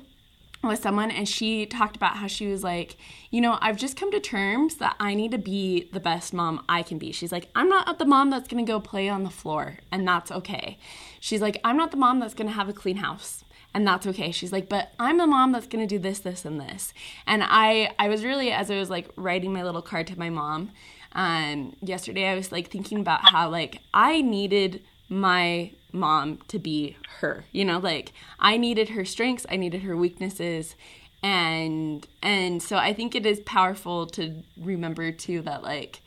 with 0.62 0.80
someone 0.80 1.10
and 1.10 1.28
she 1.28 1.66
talked 1.66 1.96
about 1.96 2.16
how 2.16 2.26
she 2.26 2.46
was 2.48 2.64
like, 2.64 2.96
you 3.30 3.40
know, 3.40 3.58
I've 3.60 3.76
just 3.76 3.96
come 3.96 4.10
to 4.10 4.20
terms 4.20 4.76
that 4.76 4.96
I 4.98 5.14
need 5.14 5.30
to 5.30 5.38
be 5.38 5.88
the 5.92 6.00
best 6.00 6.32
mom 6.32 6.64
I 6.68 6.82
can 6.82 6.98
be. 6.98 7.12
She's 7.12 7.30
like, 7.30 7.48
I'm 7.54 7.68
not 7.68 7.98
the 7.98 8.04
mom 8.04 8.30
that's 8.30 8.48
going 8.48 8.64
to 8.64 8.70
go 8.70 8.80
play 8.80 9.08
on 9.08 9.22
the 9.22 9.30
floor 9.30 9.78
and 9.92 10.06
that's 10.06 10.32
okay. 10.32 10.78
She's 11.20 11.40
like, 11.40 11.60
I'm 11.62 11.76
not 11.76 11.92
the 11.92 11.96
mom 11.96 12.18
that's 12.18 12.34
going 12.34 12.48
to 12.48 12.54
have 12.54 12.68
a 12.68 12.72
clean 12.72 12.96
house 12.96 13.44
and 13.74 13.86
that's 13.86 14.06
okay. 14.06 14.30
She's 14.32 14.52
like, 14.52 14.68
but 14.68 14.92
I'm 14.98 15.18
the 15.18 15.26
mom 15.26 15.52
that's 15.52 15.66
to 15.66 15.86
do 15.86 15.98
this 15.98 16.20
this 16.20 16.44
and 16.44 16.60
this. 16.60 16.92
And 17.26 17.42
I 17.44 17.94
I 17.98 18.08
was 18.08 18.24
really 18.24 18.50
as 18.50 18.70
I 18.70 18.78
was 18.78 18.90
like 18.90 19.08
writing 19.16 19.52
my 19.52 19.62
little 19.62 19.82
card 19.82 20.06
to 20.08 20.18
my 20.18 20.30
mom 20.30 20.70
um 21.12 21.74
yesterday 21.80 22.26
I 22.26 22.34
was 22.34 22.52
like 22.52 22.70
thinking 22.70 23.00
about 23.00 23.30
how 23.30 23.48
like 23.48 23.80
I 23.94 24.20
needed 24.20 24.82
my 25.08 25.70
mom 25.92 26.38
to 26.48 26.58
be 26.58 26.96
her 27.20 27.44
you 27.50 27.64
know 27.64 27.78
like 27.78 28.12
i 28.38 28.56
needed 28.56 28.90
her 28.90 29.04
strengths 29.04 29.46
i 29.48 29.56
needed 29.56 29.82
her 29.82 29.96
weaknesses 29.96 30.76
and 31.22 32.06
and 32.22 32.62
so 32.62 32.76
i 32.76 32.92
think 32.92 33.14
it 33.14 33.24
is 33.24 33.40
powerful 33.40 34.06
to 34.06 34.42
remember 34.60 35.10
too 35.10 35.40
that 35.40 35.62
like 35.62 36.00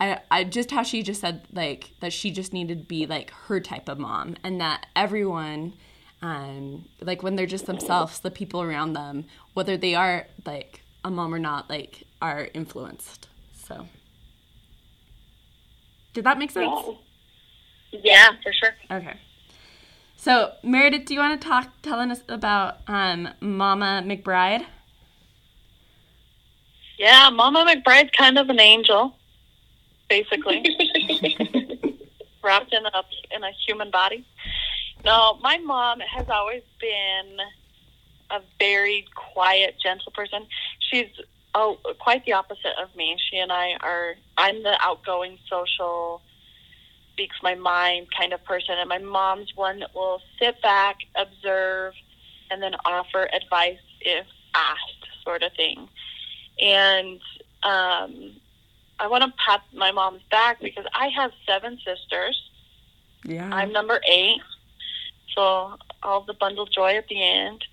I, 0.00 0.20
I 0.30 0.44
just 0.44 0.70
how 0.70 0.82
she 0.82 1.02
just 1.02 1.20
said 1.20 1.42
like 1.52 1.90
that 2.00 2.12
she 2.12 2.30
just 2.30 2.52
needed 2.52 2.78
to 2.78 2.84
be 2.84 3.04
like 3.06 3.30
her 3.30 3.60
type 3.60 3.88
of 3.88 3.98
mom 3.98 4.36
and 4.42 4.60
that 4.60 4.86
everyone 4.94 5.74
um 6.22 6.84
like 7.00 7.22
when 7.22 7.36
they're 7.36 7.46
just 7.46 7.66
themselves 7.66 8.20
the 8.20 8.30
people 8.30 8.60
around 8.60 8.92
them 8.92 9.24
whether 9.54 9.76
they 9.76 9.94
are 9.94 10.26
like 10.44 10.82
a 11.04 11.10
mom 11.10 11.32
or 11.32 11.38
not 11.38 11.68
like 11.70 12.04
are 12.20 12.48
influenced 12.54 13.28
so 13.54 13.86
did 16.12 16.24
that 16.24 16.38
make 16.38 16.50
sense 16.50 16.70
Yeah, 17.90 18.30
for 18.42 18.52
sure. 18.52 18.74
Okay. 18.90 19.14
So, 20.16 20.52
Meredith, 20.62 21.06
do 21.06 21.14
you 21.14 21.20
want 21.20 21.40
to 21.40 21.48
talk, 21.48 21.70
telling 21.80 22.10
us 22.10 22.22
about 22.28 22.78
um, 22.88 23.28
Mama 23.40 24.02
McBride? 24.04 24.66
Yeah, 26.98 27.30
Mama 27.30 27.64
McBride's 27.64 28.10
kind 28.10 28.36
of 28.36 28.50
an 28.50 28.58
angel, 28.60 29.16
basically, 30.08 30.64
wrapped 32.42 32.74
in 32.74 32.84
a 32.84 33.02
in 33.34 33.44
a 33.44 33.52
human 33.66 33.90
body. 33.90 34.26
No, 35.04 35.38
my 35.42 35.58
mom 35.58 36.00
has 36.00 36.26
always 36.28 36.62
been 36.80 37.38
a 38.30 38.40
very 38.58 39.06
quiet, 39.14 39.76
gentle 39.82 40.12
person. 40.12 40.46
She's 40.90 41.06
oh, 41.54 41.78
quite 41.98 42.24
the 42.24 42.32
opposite 42.32 42.72
of 42.82 42.94
me. 42.96 43.16
She 43.30 43.38
and 43.38 43.52
I 43.52 43.74
are. 43.80 44.14
I'm 44.36 44.62
the 44.62 44.76
outgoing, 44.82 45.38
social, 45.48 46.20
speaks 47.12 47.36
my 47.42 47.54
mind 47.54 48.08
kind 48.16 48.32
of 48.32 48.44
person, 48.44 48.76
and 48.78 48.88
my 48.88 48.98
mom's 48.98 49.52
one 49.54 49.80
that 49.80 49.94
will 49.94 50.20
sit 50.38 50.60
back, 50.62 50.98
observe, 51.16 51.94
and 52.50 52.62
then 52.62 52.74
offer 52.84 53.28
advice 53.32 53.78
if 54.00 54.26
asked, 54.54 55.08
sort 55.24 55.42
of 55.42 55.52
thing. 55.54 55.88
And 56.60 57.20
um, 57.62 58.32
I 59.00 59.06
want 59.06 59.24
to 59.24 59.32
pat 59.44 59.62
my 59.72 59.92
mom's 59.92 60.22
back 60.30 60.60
because 60.60 60.86
I 60.94 61.08
have 61.08 61.32
seven 61.46 61.78
sisters. 61.84 62.40
Yeah. 63.24 63.48
I'm 63.52 63.72
number 63.72 64.00
eight, 64.08 64.40
so 65.38 65.76
all 66.02 66.24
the 66.24 66.34
bundled 66.34 66.70
joy 66.74 66.96
at 66.96 67.06
the 67.08 67.22
end. 67.22 67.64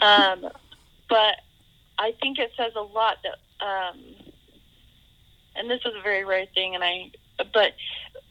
um, 0.00 0.50
but 1.08 1.36
I 1.98 2.14
think 2.22 2.38
it 2.38 2.52
says 2.56 2.72
a 2.74 2.80
lot 2.80 3.18
that, 3.22 3.64
um, 3.64 3.98
and 5.54 5.70
this 5.70 5.80
is 5.84 5.92
a 5.98 6.02
very 6.02 6.24
rare 6.24 6.46
thing, 6.54 6.74
and 6.74 6.82
I, 6.82 7.10
but 7.52 7.72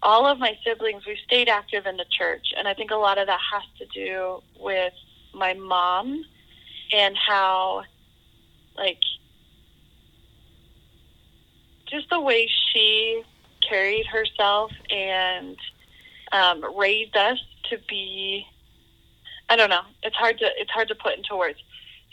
all 0.01 0.25
of 0.25 0.39
my 0.39 0.57
siblings, 0.65 1.05
we 1.05 1.17
stayed 1.25 1.47
active 1.47 1.85
in 1.85 1.97
the 1.97 2.05
church, 2.09 2.47
and 2.57 2.67
I 2.67 2.73
think 2.73 2.89
a 2.89 2.95
lot 2.95 3.19
of 3.19 3.27
that 3.27 3.39
has 3.53 3.63
to 3.77 3.85
do 3.93 4.41
with 4.59 4.93
my 5.33 5.53
mom 5.53 6.23
and 6.91 7.15
how, 7.15 7.83
like, 8.77 8.99
just 11.87 12.09
the 12.09 12.19
way 12.19 12.49
she 12.73 13.21
carried 13.67 14.07
herself 14.07 14.71
and 14.89 15.55
um, 16.31 16.75
raised 16.75 17.15
us 17.15 17.37
to 17.69 17.77
be. 17.87 18.45
I 19.49 19.55
don't 19.55 19.69
know. 19.69 19.81
It's 20.03 20.15
hard 20.15 20.39
to 20.39 20.49
it's 20.57 20.71
hard 20.71 20.87
to 20.89 20.95
put 20.95 21.17
into 21.17 21.35
words. 21.35 21.59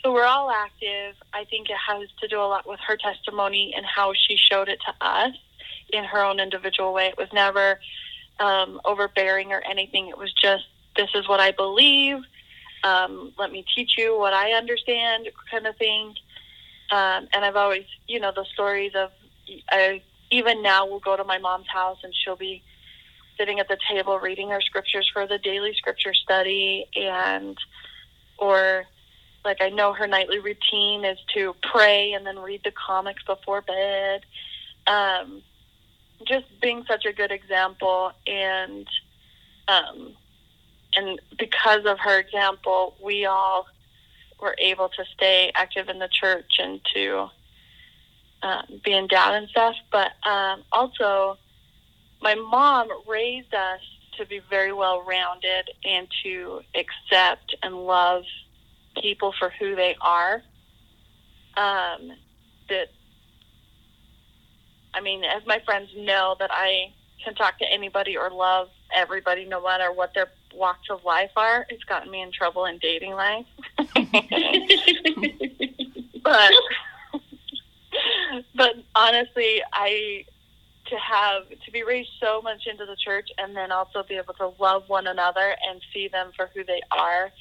So 0.03 0.11
we're 0.13 0.25
all 0.25 0.51
active. 0.51 1.15
I 1.33 1.45
think 1.45 1.69
it 1.69 1.77
has 1.87 2.09
to 2.19 2.27
do 2.27 2.39
a 2.39 2.43
lot 2.43 2.67
with 2.67 2.79
her 2.87 2.97
testimony 2.97 3.73
and 3.75 3.85
how 3.85 4.13
she 4.13 4.35
showed 4.35 4.67
it 4.67 4.79
to 4.85 5.05
us 5.05 5.31
in 5.91 6.03
her 6.03 6.23
own 6.23 6.39
individual 6.39 6.93
way. 6.93 7.07
It 7.07 7.17
was 7.17 7.29
never 7.31 7.79
um, 8.39 8.81
overbearing 8.83 9.53
or 9.53 9.61
anything. 9.61 10.09
It 10.09 10.17
was 10.17 10.33
just 10.33 10.65
this 10.95 11.09
is 11.15 11.27
what 11.27 11.39
I 11.39 11.51
believe. 11.51 12.17
Um, 12.83 13.31
let 13.37 13.51
me 13.51 13.65
teach 13.75 13.93
you 13.97 14.17
what 14.19 14.33
I 14.33 14.51
understand, 14.51 15.29
kind 15.49 15.65
of 15.65 15.77
thing. 15.77 16.15
Um, 16.91 17.27
and 17.33 17.45
I've 17.45 17.55
always, 17.55 17.85
you 18.07 18.19
know, 18.19 18.31
the 18.35 18.45
stories 18.53 18.91
of 18.95 19.11
I 19.71 20.01
even 20.31 20.61
now 20.61 20.85
will 20.85 20.99
go 20.99 21.15
to 21.15 21.23
my 21.23 21.37
mom's 21.37 21.67
house 21.67 21.97
and 22.03 22.13
she'll 22.13 22.35
be 22.35 22.61
sitting 23.37 23.59
at 23.59 23.67
the 23.67 23.77
table 23.89 24.19
reading 24.19 24.49
her 24.49 24.61
scriptures 24.61 25.09
for 25.11 25.27
the 25.27 25.37
daily 25.39 25.73
scripture 25.73 26.13
study 26.13 26.85
and 26.95 27.57
or 28.37 28.85
like 29.45 29.61
I 29.61 29.69
know 29.69 29.93
her 29.93 30.07
nightly 30.07 30.39
routine 30.39 31.03
is 31.03 31.17
to 31.33 31.55
pray 31.61 32.13
and 32.13 32.25
then 32.25 32.39
read 32.39 32.61
the 32.63 32.71
comics 32.71 33.23
before 33.23 33.61
bed. 33.61 34.21
Um, 34.87 35.41
just 36.25 36.45
being 36.61 36.85
such 36.87 37.05
a 37.05 37.13
good 37.13 37.31
example 37.31 38.11
and 38.25 38.87
um, 39.67 40.15
and 40.95 41.19
because 41.37 41.85
of 41.85 41.99
her 41.99 42.19
example, 42.19 42.95
we 43.03 43.25
all 43.25 43.65
were 44.41 44.55
able 44.59 44.89
to 44.89 45.05
stay 45.13 45.51
active 45.55 45.89
in 45.89 45.99
the 45.99 46.09
church 46.09 46.59
and 46.59 46.81
to 46.93 47.27
um, 48.43 48.81
being 48.83 49.07
down 49.07 49.35
and 49.35 49.49
stuff. 49.49 49.75
But 49.91 50.11
um, 50.27 50.63
also, 50.71 51.37
my 52.23 52.35
mom 52.35 52.87
raised 53.07 53.53
us 53.53 53.81
to 54.17 54.25
be 54.25 54.39
very 54.49 54.71
well 54.71 55.03
rounded 55.03 55.69
and 55.83 56.07
to 56.23 56.61
accept 56.73 57.53
and 57.61 57.75
love 57.75 58.23
people 59.01 59.33
for 59.37 59.51
who 59.59 59.75
they 59.75 59.95
are. 59.99 60.41
Um, 61.57 62.13
that, 62.69 62.87
I 64.93 65.01
mean, 65.01 65.23
as 65.25 65.45
my 65.45 65.59
friends 65.65 65.89
know, 65.97 66.37
that 66.39 66.51
I 66.51 66.93
can 67.23 67.35
talk 67.35 67.59
to 67.59 67.71
anybody 67.71 68.17
or 68.17 68.29
love 68.29 68.69
everybody 68.95 69.45
no 69.45 69.61
matter 69.61 69.91
what 69.91 70.13
their 70.13 70.29
walks 70.55 70.89
of 70.89 71.03
life 71.03 71.31
are. 71.35 71.65
It's 71.69 71.83
gotten 71.83 72.09
me 72.09 72.21
in 72.21 72.31
trouble 72.31 72.65
in 72.65 72.77
dating 72.77 73.11
life. 73.11 73.45
but 76.23 76.53
but 78.55 78.75
honestly, 78.95 79.61
I 79.73 80.25
to 80.87 80.97
have 80.97 81.49
to 81.65 81.71
be 81.71 81.83
raised 81.83 82.11
so 82.21 82.41
much 82.41 82.63
into 82.69 82.85
the 82.85 82.97
church 83.03 83.29
and 83.37 83.55
then 83.55 83.71
also 83.71 84.03
be 84.07 84.15
able 84.15 84.33
to 84.35 84.53
love 84.59 84.83
one 84.87 85.07
another 85.07 85.55
and 85.69 85.81
see 85.93 86.09
them 86.09 86.31
for 86.37 86.49
who 86.53 86.63
they 86.65 86.81
are 86.91 87.31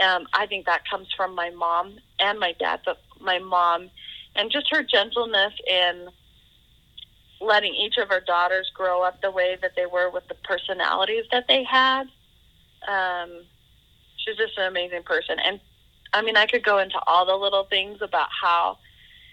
Um, 0.00 0.26
I 0.34 0.46
think 0.46 0.66
that 0.66 0.88
comes 0.90 1.08
from 1.16 1.34
my 1.34 1.50
mom 1.50 1.98
and 2.20 2.38
my 2.40 2.54
dad, 2.58 2.80
but 2.86 2.98
my 3.20 3.38
mom 3.38 3.90
and 4.36 4.50
just 4.52 4.68
her 4.70 4.82
gentleness 4.82 5.52
in 5.68 6.08
letting 7.40 7.74
each 7.74 7.96
of 7.98 8.08
her 8.10 8.20
daughters 8.26 8.70
grow 8.74 9.02
up 9.02 9.20
the 9.22 9.30
way 9.30 9.58
that 9.62 9.72
they 9.76 9.86
were 9.86 10.10
with 10.10 10.28
the 10.28 10.36
personalities 10.44 11.24
that 11.32 11.46
they 11.48 11.64
had. 11.64 12.04
Um, 12.88 13.44
she's 14.16 14.36
just 14.36 14.58
an 14.58 14.68
amazing 14.68 15.02
person. 15.04 15.38
And 15.44 15.60
I 16.12 16.22
mean, 16.22 16.36
I 16.36 16.46
could 16.46 16.64
go 16.64 16.78
into 16.78 16.98
all 17.06 17.26
the 17.26 17.36
little 17.36 17.64
things 17.64 17.98
about 18.02 18.28
how, 18.42 18.78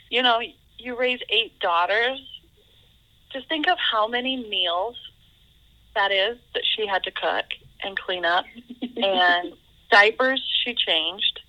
you 0.10 0.22
know, 0.24 0.40
you 0.80 0.98
raise 1.00 1.20
eight 1.30 1.60
daughters. 1.60 2.20
Just 3.34 3.50
think 3.50 3.68
of 3.68 3.78
how 3.80 4.08
many 4.08 4.38
meals 4.38 4.96
that 5.96 6.12
is 6.12 6.38
that 6.54 6.64
she 6.76 6.88
had 6.88 7.04
to 7.04 7.12
cook 7.12 7.46
and 7.84 7.98
clean 8.00 8.26
up, 8.26 8.46
and 8.98 9.54
diapers 9.92 10.44
she 10.64 10.76
changed, 10.76 11.40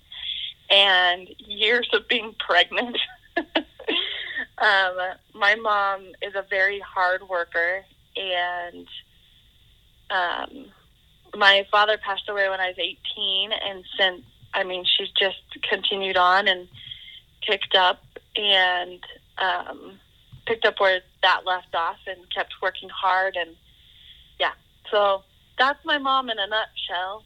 and 0.69 1.27
years 1.37 1.87
of 1.93 2.07
being 2.07 2.35
pregnant. 2.39 2.97
um, 3.37 4.97
my 5.33 5.55
mom 5.55 6.11
is 6.21 6.33
a 6.35 6.45
very 6.49 6.79
hard 6.79 7.27
worker, 7.29 7.85
and 8.15 8.87
um, 10.09 10.65
my 11.35 11.65
father 11.71 11.97
passed 11.97 12.29
away 12.29 12.49
when 12.49 12.59
I 12.59 12.67
was 12.67 12.77
18, 12.79 13.51
and 13.51 13.83
since 13.97 14.21
I 14.55 14.63
mean, 14.63 14.85
she's 14.85 15.09
just 15.19 15.43
continued 15.69 16.17
on 16.17 16.47
and 16.47 16.67
picked 17.45 17.75
up 17.75 18.01
and 18.35 18.99
um, 19.37 19.99
picked 20.45 20.65
up 20.65 20.79
where 20.79 21.01
that 21.21 21.41
left 21.45 21.73
off 21.73 21.97
and 22.07 22.17
kept 22.33 22.53
working 22.61 22.89
hard 22.89 23.35
and 23.35 23.55
yeah. 24.39 24.51
So 24.91 25.23
that's 25.57 25.83
my 25.85 25.97
mom 25.97 26.29
in 26.29 26.37
a 26.39 26.47
nutshell. 26.47 27.23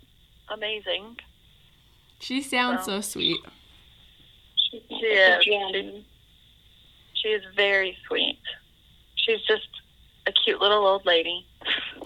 Amazing. 0.49 1.17
She 2.19 2.41
sounds 2.41 2.85
so, 2.85 3.01
so 3.01 3.01
sweet. 3.01 3.39
She 4.71 4.77
is. 4.77 5.43
She, 5.43 6.05
she 7.13 7.27
is 7.29 7.43
very 7.55 7.97
sweet. 8.07 8.39
She's 9.15 9.41
just 9.47 9.67
a 10.27 10.31
cute 10.31 10.59
little 10.59 10.85
old 10.85 11.05
lady. 11.05 11.45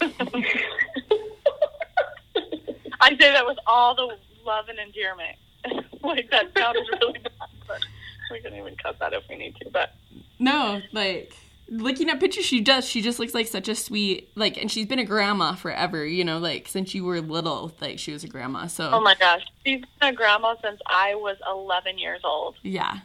I 3.00 3.10
say 3.10 3.32
that 3.32 3.46
with 3.46 3.58
all 3.66 3.94
the 3.94 4.16
love 4.44 4.68
and 4.68 4.78
endearment. 4.78 5.36
like 6.02 6.30
that 6.30 6.46
sounds 6.56 6.78
really 7.00 7.18
bad, 7.18 7.48
but 7.66 7.84
we 8.30 8.40
can 8.40 8.54
even 8.54 8.76
cut 8.76 8.98
that 8.98 9.12
if 9.12 9.24
we 9.28 9.36
need 9.36 9.56
to. 9.56 9.70
But 9.70 9.94
no, 10.38 10.80
like 10.92 11.34
looking 11.68 12.10
at 12.10 12.20
pictures, 12.20 12.44
she 12.44 12.60
does. 12.60 12.88
She 12.88 13.00
just 13.00 13.18
looks 13.18 13.34
like 13.34 13.46
such 13.46 13.68
a 13.68 13.74
sweet, 13.74 14.30
like, 14.34 14.56
and 14.56 14.70
she's 14.70 14.86
been 14.86 14.98
a 14.98 15.04
grandma 15.04 15.54
forever. 15.54 16.04
You 16.04 16.24
know, 16.24 16.38
like 16.38 16.68
since 16.68 16.94
you 16.94 17.04
were 17.04 17.20
little, 17.20 17.72
like 17.80 17.98
she 17.98 18.12
was 18.12 18.24
a 18.24 18.28
grandma. 18.28 18.66
So 18.66 18.90
oh 18.92 19.00
my 19.00 19.14
gosh, 19.14 19.42
she's 19.64 19.82
been 20.00 20.08
a 20.08 20.12
grandma 20.12 20.54
since 20.62 20.80
I 20.86 21.14
was 21.14 21.36
11 21.48 21.98
years 21.98 22.20
old. 22.24 22.56
Yeah. 22.62 23.00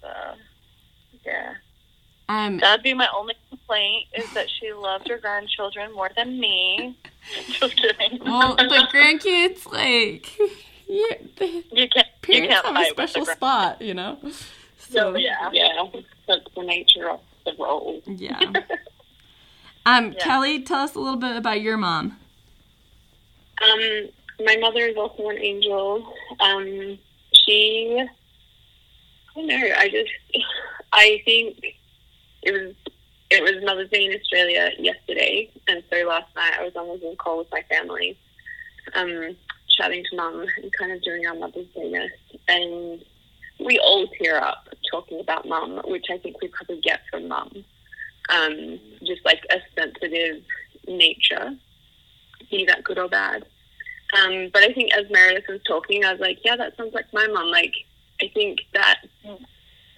So 0.00 0.08
yeah. 1.24 1.54
Um, 2.28 2.58
That'd 2.58 2.82
be 2.82 2.94
my 2.94 3.08
only 3.14 3.34
complaint 3.50 4.06
is 4.14 4.32
that 4.32 4.46
she 4.48 4.72
loved 4.72 5.08
her 5.08 5.18
grandchildren 5.18 5.92
more 5.92 6.10
than 6.16 6.40
me. 6.40 6.96
Just 7.48 7.76
kidding. 7.76 8.20
Well, 8.24 8.56
the 8.56 8.88
grandkids, 8.92 9.70
like, 9.70 10.38
yeah, 10.88 11.16
you 11.72 11.88
can't. 11.88 12.06
You 12.28 12.48
can't 12.48 12.64
have 12.64 12.76
a 12.76 12.90
special 12.90 13.26
spot, 13.26 13.82
you 13.82 13.94
know. 13.94 14.18
So 14.90 15.16
yeah, 15.16 15.50
yeah, 15.52 15.84
that's 16.26 16.44
the 16.54 16.62
nature 16.62 17.10
of 17.10 17.20
the 17.44 17.54
role. 17.58 18.02
Yeah. 18.06 18.38
um, 19.86 20.12
yeah. 20.12 20.18
Kelly, 20.18 20.62
tell 20.62 20.80
us 20.80 20.94
a 20.94 20.98
little 20.98 21.18
bit 21.18 21.36
about 21.36 21.60
your 21.60 21.76
mom. 21.76 22.18
Um, 23.62 24.08
my 24.44 24.56
mother 24.56 24.86
is 24.86 24.96
also 24.96 25.28
an 25.28 25.38
angel. 25.38 26.12
Um, 26.40 26.98
she, 27.32 27.98
I 28.00 29.34
don't 29.34 29.46
know. 29.46 29.68
I 29.76 29.88
just, 29.88 30.10
I 30.92 31.22
think 31.24 31.64
it 32.42 32.52
was 32.52 32.74
it 33.30 33.42
was 33.42 33.64
Mother's 33.64 33.88
Day 33.88 34.04
in 34.04 34.12
Australia 34.12 34.70
yesterday, 34.78 35.50
and 35.66 35.82
so 35.90 36.06
last 36.06 36.34
night 36.36 36.52
I 36.58 36.64
was 36.64 36.76
on 36.76 36.88
a 36.88 37.00
Zoom 37.00 37.16
call 37.16 37.38
with 37.38 37.50
my 37.50 37.62
family, 37.62 38.18
um, 38.94 39.34
chatting 39.74 40.04
to 40.10 40.16
Mum 40.16 40.44
and 40.62 40.72
kind 40.72 40.92
of 40.92 41.02
doing 41.02 41.26
our 41.26 41.34
Mother's 41.34 41.66
Day 41.68 41.86
list, 41.86 42.42
and 42.48 43.02
we 43.64 43.78
all 43.78 44.06
tear 44.20 44.42
up 44.42 44.68
talking 44.90 45.20
about 45.20 45.46
Mum, 45.46 45.80
which 45.84 46.06
I 46.10 46.18
think 46.18 46.40
we 46.40 46.48
probably 46.48 46.80
get 46.80 47.00
from 47.10 47.28
Mum, 47.28 47.64
um, 48.28 48.80
just 49.04 49.24
like 49.24 49.44
a 49.50 49.58
sensitive 49.74 50.42
nature, 50.86 51.54
be 52.50 52.64
that 52.66 52.84
good 52.84 52.98
or 52.98 53.08
bad. 53.08 53.44
Um, 54.20 54.50
but 54.52 54.62
I 54.62 54.72
think 54.72 54.92
as 54.92 55.10
Meredith 55.10 55.48
was 55.48 55.60
talking, 55.66 56.04
I 56.04 56.12
was 56.12 56.20
like, 56.20 56.38
yeah, 56.44 56.56
that 56.56 56.76
sounds 56.76 56.92
like 56.92 57.06
my 57.12 57.26
mum. 57.28 57.48
Like, 57.50 57.72
I 58.20 58.30
think 58.34 58.60
that 58.74 59.00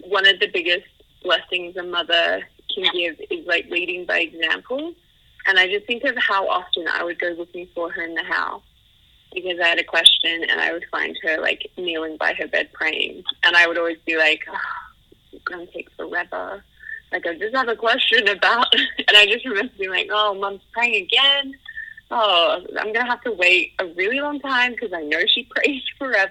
one 0.05 0.27
of 0.27 0.39
the 0.39 0.47
biggest 0.47 0.87
blessings 1.23 1.77
a 1.77 1.83
mother 1.83 2.47
can 2.73 2.85
give 2.93 3.21
is 3.31 3.47
like 3.47 3.67
leading 3.71 4.07
by 4.07 4.21
example. 4.21 4.95
And 5.47 5.59
I 5.59 5.67
just 5.67 5.87
think 5.87 6.05
of 6.05 6.17
how 6.17 6.49
often 6.49 6.87
I 6.93 7.03
would 7.03 7.19
go 7.19 7.35
looking 7.37 7.69
for 7.75 7.91
her 7.91 8.03
in 8.03 8.15
the 8.15 8.23
house 8.23 8.63
because 9.35 9.59
I 9.61 9.69
had 9.69 9.81
a 9.81 9.85
question 9.85 10.45
and 10.49 10.61
I 10.61 10.73
would 10.73 10.85
find 10.91 11.17
her 11.23 11.41
like 11.41 11.71
kneeling 11.77 12.17
by 12.17 12.35
her 12.35 12.47
bed 12.47 12.71
praying. 12.73 13.23
And 13.43 13.57
I 13.57 13.67
would 13.67 13.79
always 13.79 13.99
be 14.07 14.17
like, 14.17 14.41
oh, 14.49 14.59
it's 15.33 15.45
going 15.45 15.67
to 15.67 15.73
take 15.73 15.91
forever. 15.97 16.65
Like, 17.13 17.27
I 17.27 17.39
just 17.39 17.55
have 17.55 17.69
a 17.69 17.77
question 17.77 18.29
about, 18.29 18.75
and 18.99 19.17
I 19.17 19.27
just 19.27 19.45
remember 19.45 19.73
being 19.79 19.91
like, 19.91 20.09
oh, 20.11 20.35
mom's 20.35 20.63
praying 20.73 21.05
again. 21.05 21.55
Oh, 22.11 22.61
I'm 22.79 22.93
going 22.93 23.05
to 23.07 23.11
have 23.11 23.23
to 23.23 23.33
wait 23.33 23.73
a 23.79 23.87
really 23.87 24.21
long 24.21 24.41
time 24.41 24.73
because 24.73 24.93
I 24.93 25.03
know 25.03 25.21
she 25.27 25.45
prays 25.55 25.83
forever. 25.99 26.31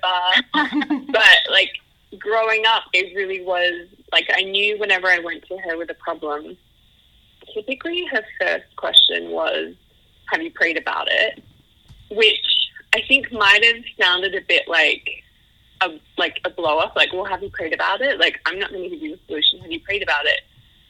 but 0.53 1.37
like, 1.51 1.71
growing 2.19 2.63
up, 2.67 2.83
it 2.93 3.15
really 3.15 3.43
was 3.43 3.87
like 4.11 4.29
I 4.35 4.43
knew 4.43 4.77
whenever 4.79 5.07
I 5.07 5.19
went 5.19 5.43
to 5.47 5.57
her 5.57 5.77
with 5.77 5.89
a 5.89 5.95
problem, 5.95 6.57
typically 7.53 8.05
her 8.11 8.23
first 8.39 8.75
question 8.75 9.31
was, 9.31 9.73
Have 10.31 10.41
you 10.41 10.51
prayed 10.51 10.77
about 10.77 11.07
it? 11.09 11.43
Which 12.11 12.45
I 12.93 13.01
think 13.07 13.31
might 13.31 13.63
have 13.63 13.83
sounded 13.99 14.35
a 14.35 14.41
bit 14.41 14.67
like 14.67 15.09
a 15.81 15.99
like 16.17 16.39
a 16.45 16.49
blow 16.49 16.77
up, 16.77 16.95
like, 16.95 17.11
well, 17.11 17.25
have 17.25 17.41
you 17.41 17.49
prayed 17.49 17.73
about 17.73 18.01
it? 18.01 18.19
Like, 18.19 18.39
I'm 18.45 18.59
not 18.59 18.71
going 18.71 18.83
to 18.83 18.89
give 18.89 19.01
you 19.01 19.15
a 19.15 19.27
solution. 19.27 19.59
Have 19.61 19.71
you 19.71 19.79
prayed 19.79 20.03
about 20.03 20.25
it? 20.25 20.41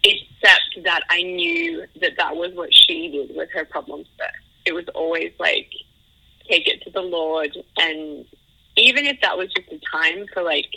Except 0.04 0.84
that 0.84 1.02
I 1.10 1.22
knew 1.22 1.86
that 2.02 2.18
that 2.18 2.36
was 2.36 2.54
what 2.54 2.70
she 2.74 3.10
did 3.10 3.36
with 3.36 3.50
her 3.54 3.66
problems 3.66 4.08
first. 4.18 4.32
It 4.66 4.74
was 4.74 4.86
always 4.94 5.32
like, 5.40 5.70
take 6.50 6.68
it 6.68 6.82
to 6.84 6.92
the 6.92 7.02
Lord. 7.02 7.56
And 7.78 8.26
even 8.76 9.06
if 9.06 9.22
that 9.22 9.38
was 9.38 9.48
just 9.54 9.72
a 9.72 9.80
time 9.92 10.26
for 10.34 10.44
like 10.44 10.70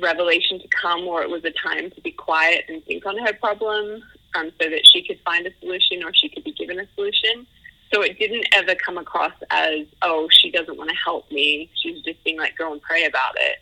revelation 0.00 0.58
to 0.60 0.68
come 0.68 1.02
or 1.02 1.22
it 1.22 1.30
was 1.30 1.44
a 1.44 1.52
time 1.52 1.90
to 1.90 2.00
be 2.00 2.12
quiet 2.12 2.64
and 2.68 2.84
think 2.84 3.04
on 3.06 3.16
her 3.18 3.32
problem 3.34 4.02
um, 4.34 4.50
so 4.60 4.68
that 4.68 4.86
she 4.92 5.06
could 5.06 5.20
find 5.24 5.46
a 5.46 5.50
solution 5.60 6.02
or 6.02 6.12
she 6.14 6.28
could 6.28 6.44
be 6.44 6.52
given 6.52 6.80
a 6.80 6.86
solution. 6.94 7.46
So 7.94 8.02
it 8.02 8.18
didn't 8.18 8.48
ever 8.52 8.74
come 8.74 8.98
across 8.98 9.34
as, 9.50 9.86
oh, 10.02 10.28
she 10.28 10.50
doesn't 10.50 10.76
want 10.76 10.90
to 10.90 10.96
help 10.96 11.30
me. 11.30 11.70
She's 11.80 12.02
just 12.02 12.24
being 12.24 12.36
like, 12.36 12.58
go 12.58 12.72
and 12.72 12.82
pray 12.82 13.04
about 13.04 13.36
it. 13.36 13.58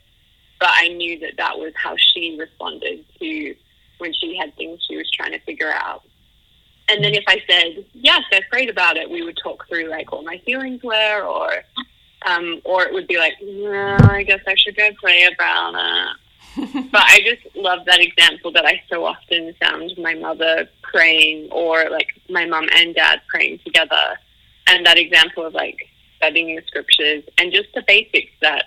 But 0.58 0.70
I 0.72 0.88
knew 0.88 1.18
that 1.18 1.36
that 1.36 1.58
was 1.58 1.74
how 1.76 1.96
she 1.98 2.38
responded 2.40 3.04
to 3.18 3.54
when 3.98 4.14
she 4.14 4.34
had 4.38 4.56
things 4.56 4.80
she 4.88 4.96
was 4.96 5.10
trying 5.10 5.32
to 5.32 5.38
figure 5.40 5.70
out. 5.70 6.02
And 6.88 7.04
then 7.04 7.12
if 7.12 7.24
I 7.28 7.42
said, 7.46 7.84
yes, 7.92 8.22
I 8.32 8.40
prayed 8.50 8.70
about 8.70 8.96
it, 8.96 9.10
we 9.10 9.22
would 9.22 9.38
talk 9.42 9.68
through 9.68 9.90
like 9.90 10.10
what 10.12 10.24
my 10.24 10.38
feelings 10.46 10.82
were 10.82 11.22
or 11.22 11.50
um, 12.24 12.62
or 12.64 12.84
it 12.84 12.94
would 12.94 13.08
be 13.08 13.18
like, 13.18 13.34
no, 13.42 13.98
I 14.00 14.22
guess 14.22 14.40
I 14.46 14.54
should 14.54 14.76
go 14.76 14.88
pray 14.98 15.24
about 15.24 15.74
it 15.74 16.16
but 16.56 17.02
I 17.02 17.20
just 17.24 17.56
love 17.56 17.84
that 17.86 18.00
example 18.00 18.52
that 18.52 18.66
I 18.66 18.82
so 18.90 19.04
often 19.04 19.54
found 19.60 19.92
my 19.98 20.14
mother 20.14 20.68
praying 20.82 21.50
or 21.50 21.88
like 21.90 22.08
my 22.28 22.46
mom 22.46 22.68
and 22.74 22.94
dad 22.94 23.22
praying 23.28 23.60
together. 23.64 24.18
And 24.66 24.84
that 24.86 24.98
example 24.98 25.46
of 25.46 25.54
like 25.54 25.88
studying 26.16 26.56
the 26.56 26.62
scriptures 26.66 27.24
and 27.38 27.52
just 27.52 27.68
the 27.74 27.82
basics 27.86 28.32
that 28.40 28.66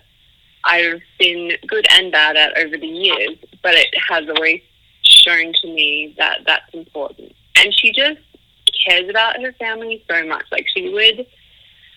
I've 0.65 1.01
been 1.19 1.51
good 1.67 1.85
and 1.91 2.11
bad 2.11 2.35
at 2.35 2.57
over 2.57 2.77
the 2.77 2.87
years, 2.87 3.37
but 3.61 3.75
it 3.75 3.93
has 4.09 4.27
always 4.29 4.61
shown 5.03 5.53
to 5.61 5.67
me 5.67 6.15
that 6.17 6.39
that's 6.45 6.73
important. 6.73 7.33
And 7.55 7.73
she 7.73 7.91
just 7.91 8.19
cares 8.85 9.09
about 9.09 9.41
her 9.41 9.53
family 9.53 10.03
so 10.09 10.25
much. 10.25 10.45
Like 10.51 10.65
she 10.75 10.89
would, 10.89 11.27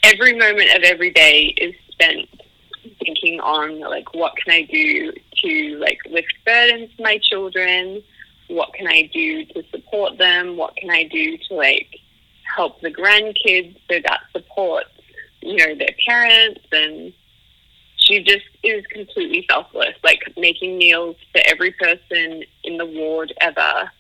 every 0.03 0.39
moment 0.39 0.75
of 0.77 0.83
every 0.83 1.11
day 1.11 1.55
is 1.57 1.75
spent 1.91 2.29
thinking 3.05 3.41
on 3.41 3.81
like 3.81 4.15
what 4.15 4.37
can 4.37 4.53
I 4.53 4.63
do 4.63 5.13
to 5.43 5.79
like 5.79 5.99
lift 6.11 6.33
burdens 6.45 6.91
for 6.97 7.03
my 7.03 7.19
children? 7.19 8.03
What 8.49 8.73
can 8.75 8.87
I 8.87 9.11
do 9.13 9.45
to 9.47 9.63
support 9.71 10.19
them? 10.19 10.57
What 10.57 10.77
can 10.77 10.91
I 10.91 11.05
do 11.05 11.37
to 11.37 11.55
like 11.55 11.89
help 12.57 12.81
the 12.81 12.91
grandkids 12.91 13.77
so 13.91 13.99
that 14.05 14.21
supports, 14.33 14.91
you 15.43 15.57
know, 15.57 15.75
their 15.75 15.95
parents 16.07 16.61
and 16.73 17.13
she 17.97 18.23
just 18.23 18.47
is 18.63 18.85
completely 18.87 19.45
selfless, 19.51 19.95
like 20.03 20.21
making 20.37 20.79
meals 20.79 21.17
for 21.33 21.43
every 21.47 21.73
person 21.73 22.43
in 22.65 22.79
the 22.79 22.87
ward 22.87 23.35
ever, 23.41 23.91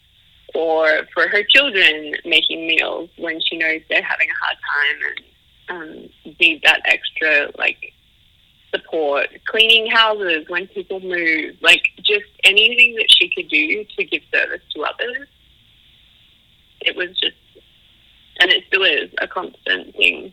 or 0.54 1.02
for 1.12 1.28
her 1.28 1.42
children 1.42 2.14
making 2.24 2.66
meals 2.66 3.10
when 3.18 3.38
she 3.40 3.58
knows 3.58 3.80
they're 3.90 4.02
having 4.02 4.28
a 4.28 4.44
hard 4.44 4.56
time 4.74 5.08
and 5.08 5.24
um, 5.70 6.34
need 6.40 6.62
that 6.64 6.80
extra 6.86 7.50
like 7.58 7.92
support, 8.70 9.28
cleaning 9.46 9.90
houses 9.90 10.44
when 10.48 10.66
people 10.68 11.00
move, 11.00 11.56
like 11.60 11.82
just 12.02 12.26
anything 12.44 12.94
that 12.96 13.06
she 13.08 13.30
could 13.34 13.48
do 13.48 13.84
to 13.96 14.04
give 14.04 14.22
service 14.32 14.62
to 14.74 14.82
others. 14.82 15.28
It 16.80 16.96
was 16.96 17.08
just, 17.18 17.36
and 18.40 18.50
it 18.50 18.64
still 18.68 18.84
is 18.84 19.10
a 19.20 19.26
constant 19.26 19.94
thing. 19.96 20.32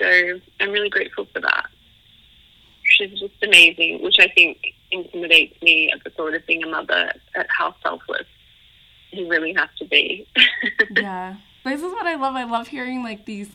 So 0.00 0.40
I'm 0.60 0.70
really 0.70 0.90
grateful 0.90 1.26
for 1.32 1.40
that. 1.40 1.66
She's 2.84 3.18
just 3.18 3.34
amazing, 3.42 4.02
which 4.02 4.16
I 4.20 4.28
think 4.28 4.58
intimidates 4.90 5.60
me 5.62 5.90
at 5.92 6.02
the 6.04 6.10
thought 6.10 6.34
of 6.34 6.46
being 6.46 6.62
a 6.64 6.68
mother, 6.68 7.12
at 7.34 7.46
how 7.48 7.74
selfless 7.82 8.26
you 9.10 9.28
really 9.28 9.54
have 9.54 9.74
to 9.76 9.84
be. 9.86 10.26
yeah. 10.90 11.36
This 11.64 11.80
is 11.80 11.92
what 11.92 12.06
I 12.06 12.16
love. 12.16 12.34
I 12.34 12.44
love 12.44 12.68
hearing 12.68 13.02
like 13.02 13.24
these 13.24 13.50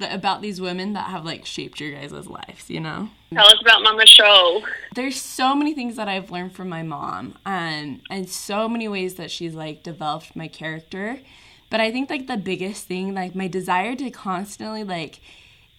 the, 0.00 0.12
about 0.12 0.42
these 0.42 0.60
women 0.60 0.94
that 0.94 1.08
have 1.10 1.24
like 1.24 1.46
shaped 1.46 1.80
your 1.80 1.92
guys' 1.92 2.26
lives, 2.26 2.68
you 2.68 2.80
know? 2.80 3.10
Tell 3.32 3.46
us 3.46 3.60
about 3.60 3.82
Mama 3.82 4.06
Show. 4.06 4.62
There's 4.94 5.20
so 5.20 5.54
many 5.54 5.74
things 5.74 5.96
that 5.96 6.08
I've 6.08 6.30
learned 6.30 6.52
from 6.52 6.68
my 6.68 6.82
mom 6.82 7.36
and 7.46 8.02
and 8.10 8.28
so 8.28 8.68
many 8.68 8.88
ways 8.88 9.14
that 9.14 9.30
she's 9.30 9.54
like 9.54 9.82
developed 9.82 10.34
my 10.34 10.48
character. 10.48 11.20
But 11.70 11.80
I 11.80 11.92
think 11.92 12.10
like 12.10 12.26
the 12.26 12.36
biggest 12.36 12.86
thing, 12.86 13.14
like 13.14 13.34
my 13.36 13.46
desire 13.46 13.94
to 13.96 14.10
constantly 14.10 14.82
like 14.82 15.20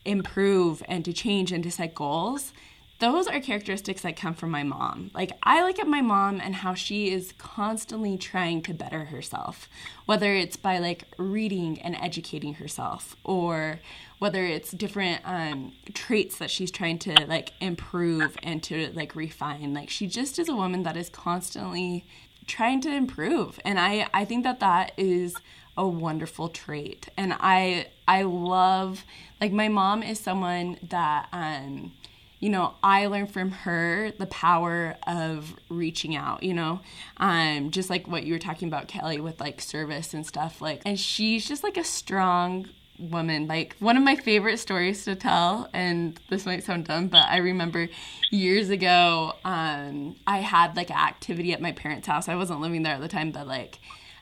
improve 0.06 0.82
and 0.88 1.04
to 1.04 1.12
change 1.12 1.52
and 1.52 1.64
to 1.64 1.72
set 1.72 1.94
goals 1.94 2.54
those 3.02 3.28
are 3.28 3.40
characteristics 3.40 4.04
that 4.04 4.16
come 4.16 4.36
from 4.36 4.52
my 4.52 4.62
mom. 4.62 5.10
Like, 5.16 5.32
I 5.42 5.64
look 5.64 5.80
at 5.80 5.88
my 5.88 6.02
mom 6.02 6.40
and 6.40 6.54
how 6.54 6.76
she 6.76 7.10
is 7.10 7.34
constantly 7.40 8.16
trying 8.16 8.62
to 8.62 8.76
better 8.76 9.06
herself, 9.06 9.68
whether 10.06 10.34
it's 10.36 10.56
by 10.56 10.78
like 10.78 11.06
reading 11.18 11.82
and 11.82 11.96
educating 11.96 12.54
herself, 12.54 13.18
or 13.24 13.80
whether 14.22 14.46
it's 14.46 14.70
different 14.70 15.20
um, 15.26 15.74
traits 15.96 16.38
that 16.38 16.52
she's 16.52 16.70
trying 16.70 17.00
to 17.00 17.12
like 17.26 17.54
improve 17.60 18.38
and 18.44 18.62
to 18.62 18.92
like 18.94 19.16
refine. 19.16 19.74
Like, 19.74 19.90
she 19.90 20.06
just 20.06 20.38
is 20.38 20.48
a 20.48 20.56
woman 20.56 20.84
that 20.84 20.96
is 20.96 21.10
constantly 21.10 22.06
trying 22.46 22.82
to 22.82 22.94
improve. 22.94 23.60
And 23.66 23.80
I, 23.80 24.08
I 24.14 24.26
think 24.26 24.44
that 24.44 24.60
that 24.60 24.92
is 24.96 25.36
a 25.76 25.88
wonderful 25.88 26.50
trait. 26.50 27.10
And 27.18 27.34
I, 27.40 27.88
I 28.08 28.22
love, 28.22 29.06
like, 29.42 29.54
my 29.54 29.70
mom 29.70 30.04
is 30.04 30.20
someone 30.20 30.78
that, 30.88 31.28
um, 31.34 31.92
you 32.40 32.52
know, 32.52 32.76
I 32.84 33.08
learned 33.08 33.34
from 33.34 33.50
her 33.50 34.12
the 34.20 34.28
power 34.28 34.98
of 35.08 35.56
reaching 35.68 36.16
out, 36.16 36.44
you 36.44 36.54
know, 36.54 36.82
um, 37.18 37.72
just 37.72 37.90
like 37.90 38.08
what 38.08 38.24
you 38.26 38.34
were 38.34 38.40
talking 38.40 38.68
about, 38.68 38.88
Kelly, 38.88 39.20
with 39.20 39.40
like 39.40 39.62
service 39.62 40.14
and 40.14 40.28
stuff. 40.28 40.62
Like, 40.62 40.84
and 40.86 41.00
she's 41.00 41.48
just 41.48 41.64
like 41.64 41.78
a 41.78 41.84
strong 41.84 42.70
woman. 43.02 43.48
Like, 43.48 43.76
one 43.80 43.98
of 43.98 44.04
my 44.04 44.16
favorite 44.16 44.58
stories 44.58 45.06
to 45.06 45.16
tell, 45.16 45.70
and 45.74 46.20
this 46.30 46.46
might 46.46 46.64
sound 46.64 46.86
dumb, 46.86 47.08
but 47.08 47.26
I 47.28 47.38
remember 47.38 47.90
years 48.30 48.70
ago, 48.70 49.34
um, 49.44 50.16
I 50.28 50.38
had 50.40 50.76
like 50.76 50.90
an 50.90 50.98
activity 50.98 51.54
at 51.54 51.62
my 51.62 51.72
parents' 51.72 52.08
house. 52.08 52.28
I 52.28 52.36
wasn't 52.36 52.62
living 52.62 52.84
there 52.84 52.96
at 52.96 53.02
the 53.02 53.08
time, 53.08 53.32
but 53.32 53.48
like, 53.48 53.80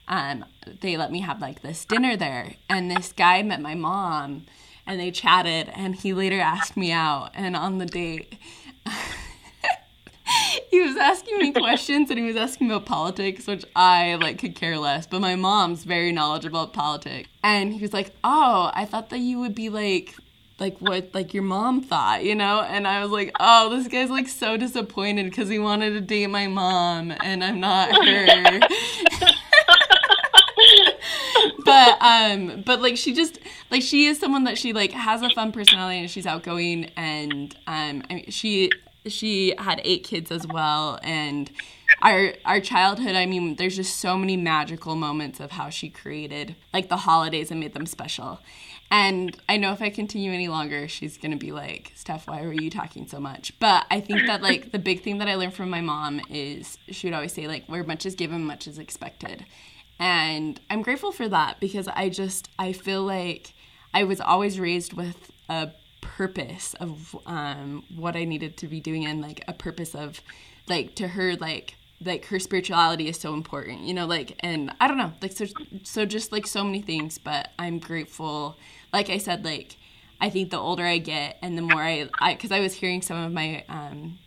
um, 0.08 0.46
they 0.82 0.98
let 0.98 1.12
me 1.12 1.22
have 1.22 1.42
like 1.42 1.62
this 1.62 1.86
dinner 1.86 2.16
there, 2.16 2.56
and 2.70 2.90
this 2.90 3.14
guy 3.14 3.44
met 3.44 3.62
my 3.62 3.76
mom 3.76 4.46
and 4.90 5.00
they 5.00 5.12
chatted 5.12 5.70
and 5.76 5.96
he 5.96 6.14
later 6.14 6.40
asked 6.40 6.76
me 6.76 6.92
out 6.92 7.30
and 7.36 7.56
on 7.56 7.78
the 7.78 7.86
date 7.86 8.36
he 10.70 10.82
was 10.82 10.96
asking 10.98 11.38
me 11.38 11.52
questions 11.52 12.10
and 12.10 12.20
he 12.20 12.26
was 12.26 12.36
asking 12.36 12.68
about 12.68 12.86
politics 12.86 13.48
which 13.48 13.66
i 13.76 14.16
like 14.16 14.38
could 14.40 14.56
care 14.56 14.78
less 14.78 15.08
but 15.08 15.22
my 15.22 15.36
mom's 15.36 15.84
very 15.84 16.12
knowledgeable 16.12 16.62
about 16.62 16.74
politics. 16.74 17.30
And 17.44 17.74
he 17.74 17.82
was 17.82 17.94
like 17.94 18.12
oh 18.24 18.72
i 18.74 18.86
thought 18.86 19.10
that 19.10 19.20
you 19.20 19.40
would 19.40 19.56
be 19.56 19.70
like 19.70 20.16
like 20.60 20.78
what 20.80 21.14
like 21.14 21.34
your 21.34 21.44
mom 21.44 21.82
thought 21.82 22.24
you 22.24 22.36
know? 22.36 22.62
And 22.62 22.88
i 22.88 23.02
was 23.02 23.12
like 23.12 23.32
oh 23.40 23.70
this 23.70 23.88
guy's 23.88 24.10
like 24.10 24.28
so 24.28 24.58
disappointed 24.58 25.26
because 25.26 25.50
he 25.50 25.60
wanted 25.60 25.92
to 25.92 26.02
date 26.02 26.28
my 26.28 26.48
mom 26.48 27.14
and 27.24 27.44
i'm 27.44 27.60
not 27.60 27.90
her. 28.06 28.60
But 31.66 32.02
um 32.02 32.64
but 32.66 32.82
like 32.82 32.98
she 32.98 33.14
just 33.14 33.40
like 33.70 33.82
she 33.82 34.08
is 34.08 34.20
someone 34.20 34.44
that 34.46 34.58
she 34.58 34.74
like 34.74 34.92
has 34.92 35.22
a 35.22 35.30
fun 35.30 35.52
personality 35.52 36.00
and 36.00 36.10
she's 36.10 36.26
outgoing 36.26 36.86
and 36.98 37.56
um 37.68 38.04
I 38.10 38.16
mean, 38.16 38.26
she 38.30 38.72
she 39.10 39.54
had 39.58 39.82
eight 39.84 40.04
kids 40.04 40.32
as 40.32 40.46
well 40.48 41.00
and 41.04 41.52
our 42.02 42.34
our 42.46 42.60
childhood 42.60 43.16
i 43.16 43.26
mean 43.26 43.56
there's 43.56 43.76
just 43.76 43.98
so 43.98 44.18
many 44.18 44.38
magical 44.38 44.96
moments 44.96 45.40
of 45.40 45.52
how 45.52 45.70
she 45.70 45.90
created 45.90 46.56
like 46.74 46.90
the 46.90 46.98
holidays 46.98 47.52
and 47.52 47.60
made 47.60 47.74
them 47.74 47.86
special. 47.86 48.40
And 48.92 49.38
i 49.48 49.58
know 49.58 49.72
if 49.72 49.82
i 49.82 49.90
continue 49.90 50.32
any 50.32 50.48
longer 50.48 50.88
she's 50.88 51.18
gonna 51.18 51.38
be 51.38 51.52
like 51.52 51.92
steph 51.96 52.28
why 52.28 52.42
were 52.42 52.54
you 52.54 52.70
talking 52.70 53.08
so 53.08 53.20
much? 53.20 53.54
But 53.60 53.86
i 53.92 54.00
think 54.00 54.26
that 54.28 54.42
like 54.42 54.72
the 54.72 54.80
big 54.80 55.04
thing 55.04 55.20
that 55.20 55.28
i 55.28 55.36
learned 55.36 55.54
from 55.54 55.70
my 55.70 55.82
mom 55.82 56.22
is 56.30 56.78
she 56.90 57.08
would 57.08 57.14
always 57.14 57.34
say 57.34 57.48
like 57.48 57.66
where 57.68 57.84
much 57.84 58.06
is 58.06 58.16
given 58.16 58.44
much 58.46 58.68
is 58.68 58.80
expected. 58.80 59.46
And 60.00 60.60
I'm 60.70 60.82
grateful 60.82 61.12
for 61.12 61.28
that 61.28 61.60
because 61.60 61.88
I 61.90 62.10
just 62.10 62.50
I 62.58 62.72
feel 62.72 63.04
like 63.04 63.54
I 63.94 64.04
was 64.06 64.22
always 64.22 64.60
raised 64.60 64.94
with 64.94 65.32
a 65.50 65.72
purpose 66.02 66.74
of 66.76 67.18
um, 67.26 67.84
what 67.96 68.16
I 68.16 68.26
needed 68.26 68.58
to 68.58 68.68
be 68.68 68.80
doing 68.80 69.06
and 69.06 69.22
like 69.22 69.44
a 69.48 69.54
purpose 69.54 69.96
of 69.96 70.22
like 70.68 70.96
to 70.96 71.10
her 71.10 71.36
like 71.36 71.76
like 72.04 72.26
her 72.26 72.40
spirituality 72.40 73.10
is 73.10 73.20
so 73.20 73.34
important 73.34 73.82
you 73.82 73.94
know 73.94 74.06
like 74.06 74.34
and 74.40 74.72
i 74.80 74.88
don't 74.88 74.98
know 74.98 75.12
like 75.22 75.34
so 75.34 75.46
so 75.84 76.06
just 76.06 76.32
like 76.32 76.48
so 76.48 76.64
many 76.64 76.82
things 76.82 77.18
but 77.18 77.50
i'm 77.60 77.78
grateful 77.78 78.58
like 78.94 79.10
i 79.10 79.18
said 79.18 79.44
like 79.44 79.76
i 80.22 80.30
think 80.30 80.50
the 80.50 80.58
older 80.58 80.86
i 80.86 80.98
get 80.98 81.38
and 81.42 81.58
the 81.58 81.62
more 81.62 81.82
i 81.82 82.08
i 82.22 82.34
because 82.34 82.54
i 82.54 82.60
was 82.62 82.74
hearing 82.74 83.02
some 83.02 83.22
of 83.22 83.34
my 83.34 83.66
um 83.68 84.18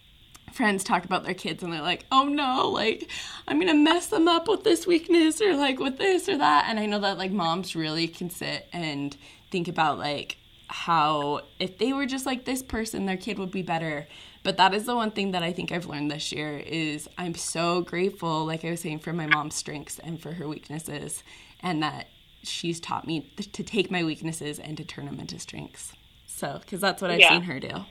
friends 0.52 0.84
talk 0.84 1.04
about 1.04 1.24
their 1.24 1.34
kids 1.34 1.62
and 1.62 1.72
they're 1.72 1.82
like, 1.82 2.04
oh 2.12 2.24
no, 2.24 2.68
like 2.68 3.10
I'm 3.48 3.58
gonna 3.58 3.74
mess 3.74 4.06
them 4.08 4.28
up 4.28 4.48
with 4.48 4.64
this 4.64 4.86
weakness 4.86 5.40
or 5.40 5.56
like 5.56 5.78
with 5.78 5.98
this 5.98 6.28
or 6.28 6.38
that. 6.38 6.66
And 6.68 6.78
I 6.78 6.86
know 6.86 7.00
that 7.00 7.18
like 7.18 7.32
moms 7.32 7.74
really 7.74 8.06
can 8.08 8.30
sit 8.30 8.68
and 8.72 9.16
think 9.50 9.68
about 9.68 9.98
like 9.98 10.36
how 10.72 11.42
if 11.58 11.76
they 11.76 11.92
were 11.92 12.06
just 12.06 12.24
like 12.24 12.46
this 12.46 12.62
person, 12.62 13.04
their 13.04 13.18
kid 13.18 13.38
would 13.38 13.50
be 13.50 13.62
better. 13.62 14.08
But 14.42 14.56
that 14.56 14.74
is 14.74 14.86
the 14.86 14.96
one 14.96 15.10
thing 15.10 15.32
that 15.32 15.42
I 15.42 15.52
think 15.52 15.70
I've 15.70 15.86
learned 15.86 16.10
this 16.10 16.32
year 16.32 16.56
is 16.58 17.08
I'm 17.18 17.34
so 17.34 17.82
grateful, 17.82 18.46
like 18.46 18.64
I 18.64 18.70
was 18.70 18.80
saying, 18.80 19.00
for 19.00 19.12
my 19.12 19.26
mom's 19.26 19.54
strengths 19.54 19.98
and 19.98 20.20
for 20.20 20.32
her 20.32 20.48
weaknesses, 20.48 21.22
and 21.60 21.82
that 21.82 22.08
she's 22.42 22.80
taught 22.80 23.06
me 23.06 23.30
to 23.36 23.62
take 23.62 23.90
my 23.90 24.02
weaknesses 24.02 24.58
and 24.58 24.76
to 24.78 24.84
turn 24.84 25.04
them 25.04 25.20
into 25.20 25.38
strengths. 25.38 25.92
So, 26.26 26.58
because 26.60 26.80
that's 26.80 27.02
what 27.02 27.10
I've 27.10 27.20
yeah. 27.20 27.28
seen 27.28 27.42
her 27.42 27.60
do. 27.60 27.84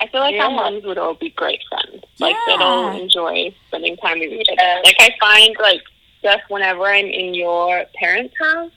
I 0.00 0.08
feel 0.08 0.20
like 0.20 0.34
yeah. 0.34 0.44
our 0.44 0.50
moms 0.50 0.84
would 0.84 0.98
all 0.98 1.14
be 1.14 1.30
great 1.30 1.60
friends. 1.68 2.04
Like 2.18 2.34
yeah. 2.34 2.56
they'd 2.56 2.62
all 2.62 3.00
enjoy 3.00 3.54
spending 3.68 3.96
time 3.96 4.18
with 4.18 4.30
each 4.30 4.48
other. 4.52 4.80
Like 4.84 4.96
I 4.98 5.10
find 5.20 5.56
like 5.60 5.82
just 6.22 6.42
whenever 6.48 6.84
I'm 6.84 7.06
in 7.06 7.34
your 7.34 7.84
parents' 7.94 8.34
house, 8.40 8.72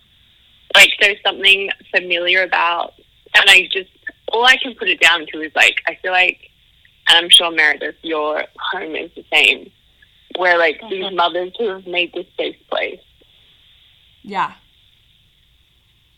like 0.75 0.91
there's 0.99 1.17
something 1.25 1.69
familiar 1.93 2.43
about, 2.43 2.93
and 3.35 3.49
I 3.49 3.67
just 3.71 3.89
all 4.31 4.45
I 4.45 4.57
can 4.57 4.75
put 4.75 4.89
it 4.89 4.99
down 4.99 5.25
to 5.31 5.41
is 5.41 5.51
like 5.55 5.81
I 5.87 5.95
feel 6.01 6.11
like, 6.11 6.49
and 7.07 7.17
I'm 7.17 7.29
sure 7.29 7.51
Meredith, 7.51 7.95
your 8.01 8.45
home 8.71 8.95
is 8.95 9.11
the 9.15 9.25
same, 9.31 9.71
where 10.37 10.57
like 10.57 10.79
mm-hmm. 10.81 10.89
these 10.89 11.13
mothers 11.13 11.53
who 11.57 11.69
have 11.69 11.87
made 11.87 12.13
this 12.13 12.27
safe 12.37 12.55
place. 12.69 13.01
Yeah. 14.23 14.53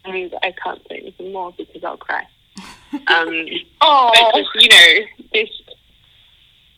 I 0.05 0.11
mean, 0.11 0.31
I 0.43 0.53
can't 0.61 0.81
say 0.89 0.97
anything 0.97 1.31
more 1.31 1.53
because 1.57 1.83
I'll 1.83 1.97
cry. 1.97 2.27
Um, 3.07 3.47
oh, 3.81 4.31
just, 4.35 4.49
you 4.63 4.69
know, 4.69 5.25
this. 5.33 5.49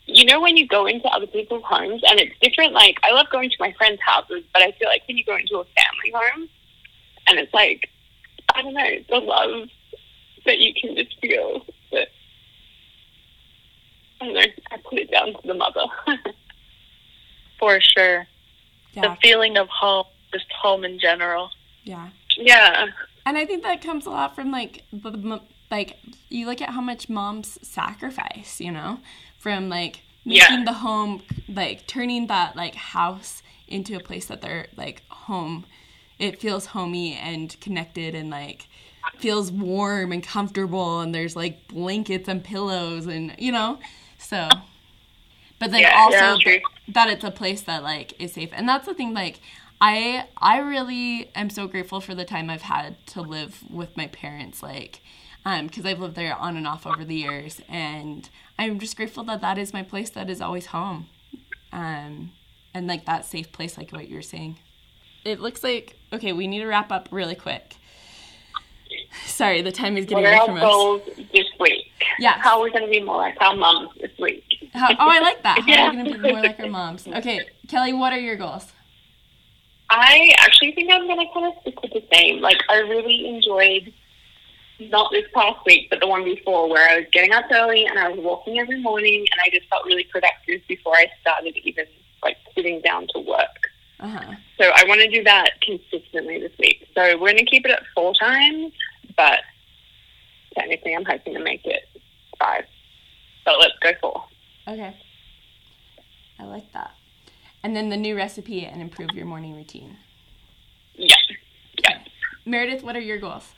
You 0.06 0.24
know, 0.24 0.40
when 0.40 0.56
you 0.56 0.66
go 0.66 0.86
into 0.86 1.10
other 1.10 1.28
people's 1.28 1.64
homes, 1.66 2.02
and 2.08 2.22
it's 2.22 2.34
different. 2.42 2.72
Like, 2.72 2.96
I 3.04 3.12
love 3.12 3.26
going 3.34 3.50
to 3.50 3.56
my 3.60 3.74
friends' 3.74 4.00
houses, 4.00 4.46
but 4.54 4.62
I 4.62 4.72
feel 4.80 4.88
like 4.88 5.02
when 5.10 5.18
you 5.18 5.26
go 5.26 5.36
into 5.36 5.58
a 5.58 5.66
family 5.66 6.14
home, 6.14 6.48
and 7.28 7.38
it's 7.38 7.54
like, 7.54 7.90
I 8.54 8.62
don't 8.62 8.74
know, 8.74 8.92
the 9.10 9.18
love 9.18 9.68
that 10.46 10.60
you 10.60 10.74
can 10.74 10.96
just 10.96 11.20
feel. 11.20 11.66
That 11.92 12.08
I 14.22 14.26
don't 14.26 14.34
know. 14.34 14.42
I 14.72 14.78
put 14.78 15.00
it 15.00 15.12
down 15.12 15.34
to 15.34 15.40
the 15.48 15.54
mother. 15.54 15.86
For 17.60 17.80
sure, 17.80 18.28
yeah. 18.94 19.02
the 19.02 19.18
feeling 19.22 19.58
of 19.58 19.70
home, 19.70 20.06
just 20.34 20.52
home 20.52 20.84
in 20.84 21.00
general. 21.00 21.50
Yeah. 21.84 22.10
Yeah. 22.38 22.88
And 23.26 23.38
I 23.38 23.46
think 23.46 23.64
that 23.64 23.82
comes 23.82 24.06
a 24.06 24.10
lot 24.10 24.36
from 24.36 24.52
like 24.52 24.84
the 24.92 25.42
like 25.72 25.98
you 26.30 26.46
look 26.46 26.62
at 26.62 26.70
how 26.70 26.82
much 26.82 27.10
moms 27.10 27.58
sacrifice, 27.62 28.60
you 28.60 28.72
know, 28.72 29.00
from 29.38 29.70
like 29.70 30.02
making 30.26 30.60
yeah. 30.60 30.64
the 30.66 30.74
home 30.74 31.24
like 31.48 31.88
turning 31.88 32.28
that 32.28 32.56
like 32.56 32.76
house 32.76 33.42
into 33.68 33.96
a 33.96 34.00
place 34.00 34.26
that 34.28 34.42
they're 34.42 34.68
like 34.76 35.02
home. 35.10 35.66
It 36.20 36.40
feels 36.40 36.68
homey 36.68 37.14
and 37.14 37.60
connected 37.60 38.16
and 38.16 38.30
like 38.30 38.68
feels 39.20 39.52
warm 39.52 40.12
and 40.12 40.24
comfortable 40.24 41.02
and 41.02 41.14
there's 41.14 41.36
like 41.36 41.68
blankets 41.68 42.28
and 42.28 42.44
pillows 42.44 43.06
and 43.06 43.34
you 43.38 43.52
know 43.52 43.80
so 44.18 44.48
but 45.60 45.72
then 45.72 45.82
yeah, 45.82 45.96
also 45.98 46.38
yeah, 46.46 46.60
that 46.88 47.10
it's 47.10 47.24
a 47.24 47.32
place 47.32 47.62
that 47.62 47.84
like 47.84 48.14
is 48.22 48.34
safe 48.34 48.50
and 48.54 48.68
that's 48.68 48.86
the 48.86 48.94
thing 48.94 49.14
like 49.14 49.40
i 49.82 50.26
i 50.38 50.60
really 50.60 51.30
am 51.36 51.50
so 51.50 51.68
grateful 51.68 52.00
for 52.00 52.16
the 52.16 52.26
time 52.26 52.50
i've 52.50 52.64
had 52.64 52.96
to 53.06 53.22
live 53.22 53.64
with 53.70 53.96
my 53.98 54.08
parents 54.08 54.62
like 54.62 55.02
um, 55.46 55.68
because 55.68 55.86
I've 55.86 56.00
lived 56.00 56.16
there 56.16 56.36
on 56.36 56.58
and 56.58 56.68
off 56.68 56.88
over 56.88 57.06
the 57.06 57.16
years, 57.16 57.62
and 57.70 58.28
I'm 58.58 58.80
just 58.80 58.98
grateful 58.98 59.24
that 59.26 59.42
that 59.42 59.58
is 59.58 59.74
my 59.74 59.84
place 59.84 60.10
that 60.10 60.30
is 60.30 60.42
always 60.42 60.68
home, 60.68 61.08
um, 61.72 62.32
and 62.74 62.88
like 62.88 63.06
that 63.06 63.26
safe 63.26 63.52
place, 63.52 63.78
like 63.78 63.92
what 63.92 64.10
you're 64.10 64.24
saying. 64.24 64.58
It 65.24 65.40
looks 65.40 65.64
like 65.64 65.98
okay, 66.12 66.34
we 66.34 66.48
need 66.48 66.60
to 66.60 66.66
wrap 66.66 66.92
up 66.92 67.08
really 67.12 67.36
quick. 67.36 67.76
Sorry, 69.26 69.62
the 69.62 69.72
time 69.72 69.98
is 69.98 70.06
getting 70.06 70.24
What 70.24 70.34
are 70.34 70.34
away 70.34 70.40
our 70.40 70.46
from 70.46 70.58
us. 70.58 70.64
goals 70.64 71.02
this 71.34 71.46
week? 71.60 71.92
Yeah. 72.20 72.34
How 72.40 72.58
are 72.60 72.64
we 72.64 72.72
going 72.72 72.86
to 72.86 72.90
be 72.92 73.02
more 73.02 73.18
like 73.18 73.38
our 73.42 73.56
mums 73.56 73.90
this 74.00 74.12
week? 74.20 74.44
How, 74.74 74.90
oh, 74.92 74.96
I 75.00 75.20
like 75.20 75.42
that. 75.44 75.60
How 75.66 75.68
Yeah. 75.68 75.88
are 75.88 75.92
we 75.92 75.98
gonna 75.98 76.18
be 76.18 76.32
more 76.32 76.42
like 76.42 76.60
our 76.60 76.68
moms? 76.68 77.08
Okay, 77.08 77.48
Kelly, 77.68 77.94
what 77.94 78.12
are 78.14 78.20
your 78.20 78.36
goals? 78.36 78.72
I 79.90 80.32
actually 80.40 80.72
think 80.74 80.92
I'm 80.92 81.06
going 81.08 81.20
to 81.20 81.32
kind 81.34 81.46
of 81.46 81.54
stick 81.62 81.80
with 81.82 81.94
the 81.94 82.04
same. 82.12 82.42
Like, 82.42 82.58
I 82.70 82.78
really 82.80 83.28
enjoyed 83.28 83.94
not 84.80 85.12
this 85.12 85.26
past 85.34 85.60
week, 85.66 85.90
but 85.90 86.00
the 86.00 86.08
one 86.08 86.24
before, 86.24 86.68
where 86.70 86.90
I 86.90 86.98
was 86.98 87.06
getting 87.12 87.32
up 87.34 87.46
early 87.52 87.86
and 87.86 87.98
I 88.00 88.10
was 88.10 88.20
walking 88.20 88.58
every 88.60 88.82
morning, 88.82 89.20
and 89.32 89.40
I 89.46 89.50
just 89.56 89.70
felt 89.70 89.86
really 89.86 90.04
productive 90.06 90.62
before 90.68 90.96
I 90.96 91.06
started 91.22 91.56
even 91.64 91.86
like 92.24 92.38
sitting 92.56 92.82
down 92.82 93.08
to 93.14 93.20
work. 93.20 93.70
Uh 94.00 94.08
huh. 94.10 94.34
So 94.60 94.66
I 94.76 94.84
want 94.88 95.02
to 95.02 95.10
do 95.10 95.24
that 95.24 95.52
consistently 95.62 96.40
this 96.40 96.52
week. 96.60 96.88
So 96.96 97.02
we're 97.20 97.32
going 97.34 97.38
to 97.38 97.46
keep 97.46 97.66
it 97.66 97.72
at 97.72 97.84
four 97.94 98.14
times, 98.16 98.74
but 99.18 99.40
technically 100.54 100.96
I'm 100.96 101.06
hoping 101.06 101.34
to 101.34 101.44
make 101.44 101.66
it 101.66 101.84
five. 102.40 102.66
But 103.46 103.60
let's 103.60 103.78
go 103.82 103.92
four. 104.02 104.24
Okay. 104.68 104.96
I 106.40 106.44
like 106.44 106.72
that. 106.74 106.92
And 107.64 107.76
then 107.76 107.90
the 107.90 107.98
new 107.98 108.16
recipe 108.16 108.66
and 108.66 108.82
improve 108.82 109.12
your 109.12 109.26
morning 109.26 109.56
routine. 109.56 109.98
Yeah. 110.94 111.16
Yeah. 111.84 112.00
Meredith, 112.46 112.84
what 112.84 112.96
are 112.96 113.02
your 113.02 113.20
goals? 113.20 113.54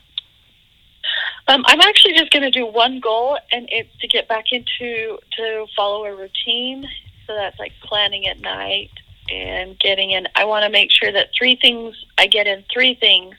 Um, 1.49 1.63
I'm 1.65 1.79
actually 1.81 2.13
just 2.13 2.31
going 2.31 2.43
to 2.43 2.51
do 2.51 2.65
one 2.65 2.99
goal, 2.99 3.37
and 3.51 3.69
it's 3.71 3.89
to 4.01 4.07
get 4.07 4.27
back 4.27 4.45
into 4.51 5.17
to 5.37 5.65
follow 5.75 6.03
a 6.05 6.15
routine. 6.15 6.85
So 7.25 7.33
that's 7.33 7.57
like 7.57 7.71
planning 7.83 8.27
at 8.27 8.39
night 8.41 8.91
and 9.29 9.79
getting 9.79 10.11
in. 10.11 10.27
I 10.35 10.45
want 10.45 10.63
to 10.65 10.69
make 10.69 10.91
sure 10.91 11.11
that 11.11 11.29
three 11.37 11.57
things 11.61 11.95
I 12.17 12.27
get 12.27 12.47
in 12.47 12.63
three 12.71 12.95
things, 12.95 13.35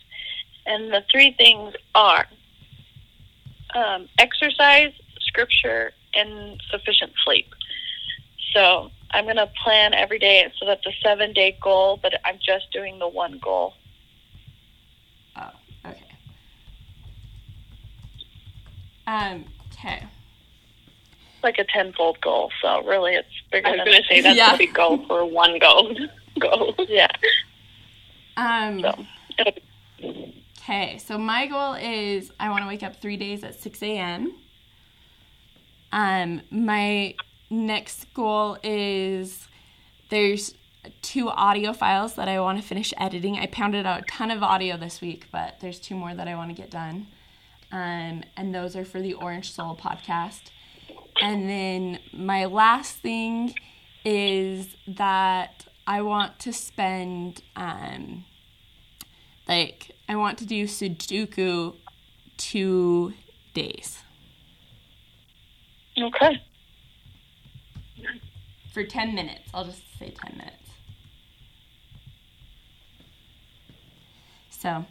and 0.69 0.93
the 0.93 1.03
three 1.11 1.33
things 1.33 1.75
are 1.95 2.27
um, 3.75 4.09
exercise, 4.19 4.93
scripture, 5.21 5.93
and 6.15 6.61
sufficient 6.71 7.13
sleep. 7.25 7.47
So 8.55 8.91
I'm 9.11 9.25
going 9.25 9.37
to 9.37 9.51
plan 9.63 9.95
every 9.95 10.19
day. 10.19 10.51
So 10.59 10.67
that's 10.67 10.85
a 10.87 10.93
seven 11.03 11.33
day 11.33 11.57
goal, 11.63 11.99
but 12.03 12.15
I'm 12.25 12.39
just 12.45 12.71
doing 12.73 12.99
the 12.99 13.09
one 13.09 13.39
goal. 13.43 13.75
Oh, 15.37 15.51
okay. 15.87 16.03
Um, 19.07 19.45
okay. 19.73 20.05
Like 21.43 21.59
a 21.59 21.65
tenfold 21.65 22.21
goal. 22.21 22.51
So 22.63 22.83
really, 22.85 23.15
it's 23.15 23.29
bigger 23.53 23.69
I 23.69 23.71
was 23.73 23.81
going 23.85 24.03
to 24.03 24.09
say 24.09 24.21
that's 24.23 24.37
Yeah. 24.37 24.55
a 24.55 24.59
big 24.59 24.75
goal 24.75 25.05
for 25.07 25.25
one 25.25 25.59
goal. 25.59 25.95
goal. 26.39 26.75
yeah. 26.89 27.09
Um, 28.37 28.81
So 28.81 28.95
it'll 29.39 29.53
be 30.01 30.38
okay, 30.69 30.99
so 30.99 31.17
my 31.17 31.47
goal 31.47 31.75
is 31.75 32.31
I 32.39 32.51
want 32.51 32.63
to 32.63 32.69
wake 32.69 32.83
up 32.83 32.97
three 32.97 33.17
days 33.17 33.43
at 33.43 33.59
6 33.59 33.83
a.m. 33.83 34.35
Um, 35.93 36.43
my 36.51 37.15
next 37.49 38.13
goal 38.13 38.59
is 38.63 39.49
there's 40.11 40.55
two 41.01 41.31
audio 41.31 41.73
files 41.73 42.17
that 42.17 42.29
I 42.29 42.39
want 42.41 42.61
to 42.61 42.67
finish 42.67 42.93
editing. 42.99 43.39
I 43.39 43.47
pounded 43.47 43.87
out 43.87 44.01
a 44.01 44.03
ton 44.03 44.31
of 44.31 44.43
audio 44.43 44.77
this 44.77 45.01
week, 45.01 45.29
but 45.33 45.59
there's 45.61 45.81
two 45.81 45.95
more 45.95 46.15
that 46.15 46.29
I 46.29 46.35
want 46.35 46.51
to 46.51 46.55
get 46.55 46.71
done. 46.71 47.07
Um, 47.73 48.23
and 48.37 48.55
those 48.55 48.77
are 48.77 48.85
for 48.85 49.01
the 49.01 49.15
Orange 49.15 49.53
Soul 49.53 49.75
podcast. 49.75 50.51
And 51.23 51.49
then 51.49 51.99
my 52.13 52.45
last 52.45 52.97
thing 52.97 53.55
is 54.05 54.77
that 54.87 55.67
I 55.87 56.03
want 56.03 56.39
to 56.41 56.53
spend, 56.53 57.43
um, 57.57 58.27
like, 59.49 59.93
I 60.09 60.17
want 60.17 60.39
to 60.39 60.47
do 60.47 60.65
Sudoku 60.65 61.75
two 62.37 63.15
days 63.55 63.99
okay. 66.01 66.43
for 68.73 68.85
10 68.85 69.15
minutes. 69.15 69.49
I'll 69.53 69.65
just 69.65 69.83
say 69.99 70.11
10 70.11 70.37
minutes. 70.37 70.55
So, 74.51 74.85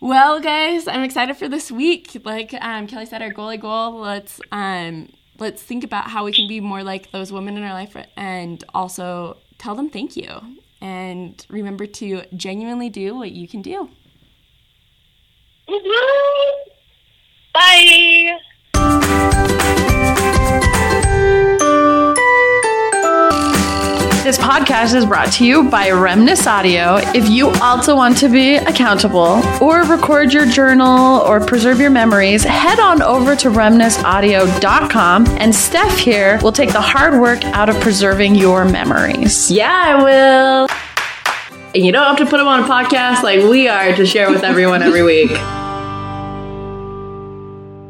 well, 0.00 0.40
guys, 0.40 0.86
I'm 0.86 1.02
excited 1.02 1.36
for 1.36 1.48
this 1.48 1.72
week. 1.72 2.16
Like 2.24 2.54
um, 2.60 2.86
Kelly 2.86 3.06
said, 3.06 3.20
our 3.20 3.32
goalie 3.32 3.60
goal. 3.60 3.98
Let's 4.00 4.40
um, 4.52 5.08
let's 5.40 5.60
think 5.60 5.82
about 5.82 6.10
how 6.10 6.24
we 6.24 6.32
can 6.32 6.46
be 6.46 6.60
more 6.60 6.84
like 6.84 7.10
those 7.10 7.32
women 7.32 7.56
in 7.56 7.64
our 7.64 7.72
life, 7.72 7.96
and 8.16 8.62
also 8.72 9.38
tell 9.58 9.74
them 9.74 9.90
thank 9.90 10.16
you. 10.16 10.58
And 10.84 11.44
remember 11.48 11.86
to 11.86 12.24
genuinely 12.36 12.90
do 12.90 13.16
what 13.16 13.32
you 13.32 13.48
can 13.48 13.62
do. 13.62 13.88
Bye. 17.54 18.38
This 24.24 24.38
podcast 24.38 24.94
is 24.94 25.04
brought 25.04 25.30
to 25.34 25.44
you 25.44 25.68
by 25.68 25.88
Remnus 25.90 26.46
Audio. 26.46 26.96
If 27.14 27.28
you 27.28 27.50
also 27.60 27.94
want 27.94 28.16
to 28.20 28.30
be 28.30 28.54
accountable 28.54 29.42
or 29.60 29.82
record 29.82 30.32
your 30.32 30.46
journal 30.46 31.20
or 31.20 31.44
preserve 31.44 31.78
your 31.78 31.90
memories, 31.90 32.42
head 32.42 32.80
on 32.80 33.02
over 33.02 33.36
to 33.36 33.50
remnusaudio.com 33.50 35.26
and 35.26 35.54
Steph 35.54 35.98
here 35.98 36.38
will 36.42 36.52
take 36.52 36.72
the 36.72 36.80
hard 36.80 37.20
work 37.20 37.44
out 37.44 37.68
of 37.68 37.78
preserving 37.82 38.34
your 38.34 38.64
memories. 38.64 39.50
Yeah, 39.50 39.70
I 39.70 40.02
will. 40.02 40.68
And 41.74 41.84
you 41.84 41.92
don't 41.92 42.06
have 42.06 42.16
to 42.16 42.24
put 42.24 42.38
them 42.38 42.48
on 42.48 42.60
a 42.60 42.66
podcast 42.66 43.22
like 43.22 43.40
we 43.40 43.68
are 43.68 43.94
to 43.94 44.06
share 44.06 44.30
with 44.30 44.42
everyone 44.42 44.82
every 44.82 45.02
week. 45.02 45.32